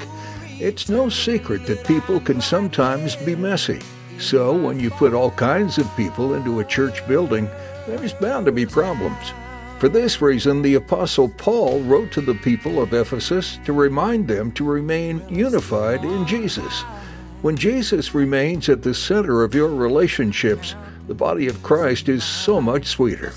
It's 0.60 0.88
no 0.88 1.08
secret 1.08 1.66
that 1.66 1.86
people 1.86 2.20
can 2.20 2.40
sometimes 2.40 3.16
be 3.16 3.34
messy. 3.34 3.80
So, 4.18 4.56
when 4.56 4.78
you 4.78 4.90
put 4.90 5.14
all 5.14 5.32
kinds 5.32 5.78
of 5.78 5.96
people 5.96 6.34
into 6.34 6.60
a 6.60 6.64
church 6.64 7.06
building, 7.08 7.50
there's 7.86 8.12
bound 8.14 8.46
to 8.46 8.52
be 8.52 8.66
problems. 8.66 9.32
For 9.78 9.88
this 9.88 10.22
reason, 10.22 10.62
the 10.62 10.74
Apostle 10.74 11.28
Paul 11.28 11.80
wrote 11.80 12.12
to 12.12 12.20
the 12.20 12.34
people 12.34 12.80
of 12.80 12.94
Ephesus 12.94 13.58
to 13.64 13.72
remind 13.72 14.28
them 14.28 14.52
to 14.52 14.64
remain 14.64 15.22
unified 15.28 16.04
in 16.04 16.24
Jesus. 16.24 16.84
When 17.42 17.56
Jesus 17.56 18.14
remains 18.14 18.68
at 18.68 18.82
the 18.82 18.94
center 18.94 19.42
of 19.42 19.52
your 19.52 19.66
relationships, 19.68 20.76
the 21.08 21.14
body 21.14 21.48
of 21.48 21.60
Christ 21.64 22.08
is 22.08 22.22
so 22.22 22.60
much 22.60 22.86
sweeter. 22.86 23.32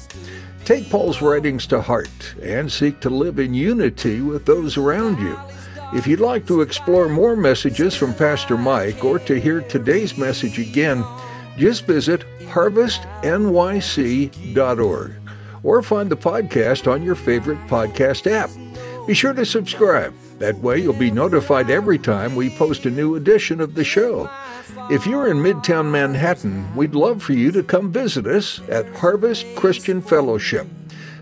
Take 0.63 0.91
Paul's 0.91 1.24
writings 1.24 1.65
to 1.68 1.82
heart 1.82 2.36
and 2.41 2.72
seek 2.72 3.00
to 3.02 3.10
live 3.10 3.39
in 3.39 3.56
unity 3.56 4.22
with 4.22 4.46
those 4.46 4.78
around 4.78 5.20
you. 5.20 5.36
If 5.94 6.06
you'd 6.06 6.20
like 6.20 6.46
to 6.48 6.62
explore 6.62 7.10
more 7.10 7.36
messages 7.36 7.96
from 7.96 8.13
Pastor 8.13 8.58
Mike 8.58 9.04
or 9.04 9.18
to 9.20 9.39
hear 9.39 9.62
today's 9.62 10.20
message 10.20 10.60
again, 10.60 11.04
just 11.58 11.88
visit 11.88 12.24
harvestnyc.org 12.41 15.13
or 15.63 15.82
find 15.82 16.12
the 16.12 16.18
podcast 16.18 16.91
on 16.91 17.02
your 17.02 17.15
favorite 17.15 17.65
podcast 17.68 18.30
app. 18.30 18.52
Be 19.08 19.15
sure 19.15 19.34
to 19.34 19.46
subscribe. 19.46 20.13
That 20.39 20.60
way 20.60 20.80
you'll 20.80 20.93
be 20.93 21.12
notified 21.12 21.69
every 21.69 21.98
time 21.98 22.36
we 22.36 22.50
post 22.50 22.86
a 22.86 22.91
new 22.91 23.15
edition 23.15 23.62
of 23.62 23.74
the 23.74 23.86
show. 23.86 24.30
If 24.91 25.08
you're 25.08 25.30
in 25.30 25.38
Midtown 25.38 25.89
Manhattan, 25.89 26.76
we'd 26.76 26.93
love 26.93 27.24
for 27.24 27.32
you 27.34 27.52
to 27.52 27.63
come 27.63 27.91
visit 27.91 28.28
us 28.28 28.62
at 28.69 28.93
Harvest 28.95 29.45
Christian 29.56 30.02
Fellowship. 30.02 30.67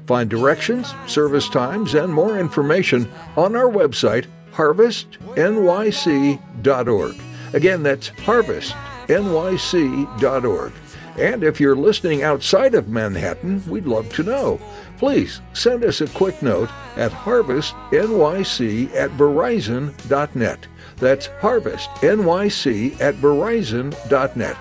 Find 0.07 0.29
directions, 0.29 0.93
service 1.07 1.47
times, 1.47 1.93
and 1.93 2.13
more 2.13 2.37
information 2.39 3.09
on 3.37 3.55
our 3.55 3.69
website, 3.69 4.25
harvestnyc.org. 4.53 7.15
Again, 7.53 7.83
that's 7.83 8.09
harvestnyc.org. 8.09 10.73
And 11.15 11.43
if 11.43 11.59
you're 11.59 11.75
listening 11.75 12.23
outside 12.23 12.73
of 12.73 12.89
Manhattan, 12.89 13.63
we'd 13.69 13.85
love 13.85 14.11
to 14.15 14.23
know. 14.23 14.59
Please 15.03 15.41
send 15.51 15.83
us 15.83 15.99
a 15.99 16.07
quick 16.07 16.41
note 16.41 16.69
at 16.95 17.11
harvestnyc 17.11 18.95
at 18.95 19.09
verizon.net. 19.17 20.67
That's 20.95 21.27
harvestnyc 21.41 23.01
at 23.01 23.15
verizon.net. 23.15 24.57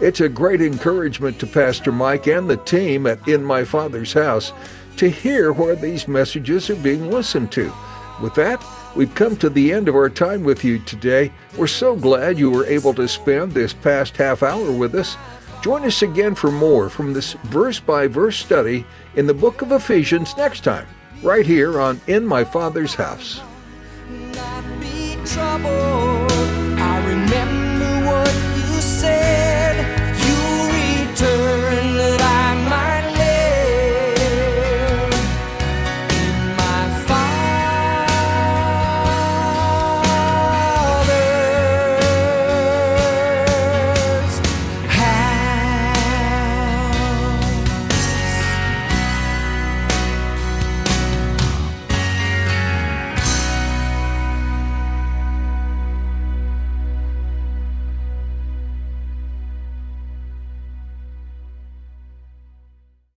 It's 0.00 0.20
a 0.20 0.28
great 0.28 0.60
encouragement 0.60 1.38
to 1.38 1.46
Pastor 1.46 1.92
Mike 1.92 2.26
and 2.26 2.50
the 2.50 2.56
team 2.56 3.06
at 3.06 3.28
In 3.28 3.44
My 3.44 3.62
Father's 3.62 4.12
House 4.12 4.52
to 4.96 5.08
hear 5.08 5.52
where 5.52 5.76
these 5.76 6.08
messages 6.08 6.68
are 6.68 6.74
being 6.74 7.08
listened 7.08 7.52
to. 7.52 7.72
With 8.20 8.34
that, 8.34 8.60
we've 8.96 9.14
come 9.14 9.36
to 9.36 9.48
the 9.48 9.72
end 9.72 9.88
of 9.88 9.94
our 9.94 10.10
time 10.10 10.42
with 10.42 10.64
you 10.64 10.80
today. 10.80 11.30
We're 11.56 11.68
so 11.68 11.94
glad 11.94 12.40
you 12.40 12.50
were 12.50 12.66
able 12.66 12.94
to 12.94 13.06
spend 13.06 13.52
this 13.52 13.72
past 13.72 14.16
half 14.16 14.42
hour 14.42 14.72
with 14.72 14.96
us. 14.96 15.16
Join 15.66 15.82
us 15.84 16.02
again 16.02 16.36
for 16.36 16.52
more 16.52 16.88
from 16.88 17.12
this 17.12 17.32
verse 17.32 17.80
by 17.80 18.06
verse 18.06 18.36
study 18.36 18.86
in 19.16 19.26
the 19.26 19.34
book 19.34 19.62
of 19.62 19.72
Ephesians 19.72 20.36
next 20.36 20.62
time, 20.62 20.86
right 21.24 21.44
here 21.44 21.80
on 21.80 22.00
In 22.06 22.24
My 22.24 22.44
Father's 22.44 22.94
House. 22.94 23.40
I 25.36 25.58
remember 27.04 28.06
what 28.06 28.32
you 28.54 28.80
said. 28.80 29.45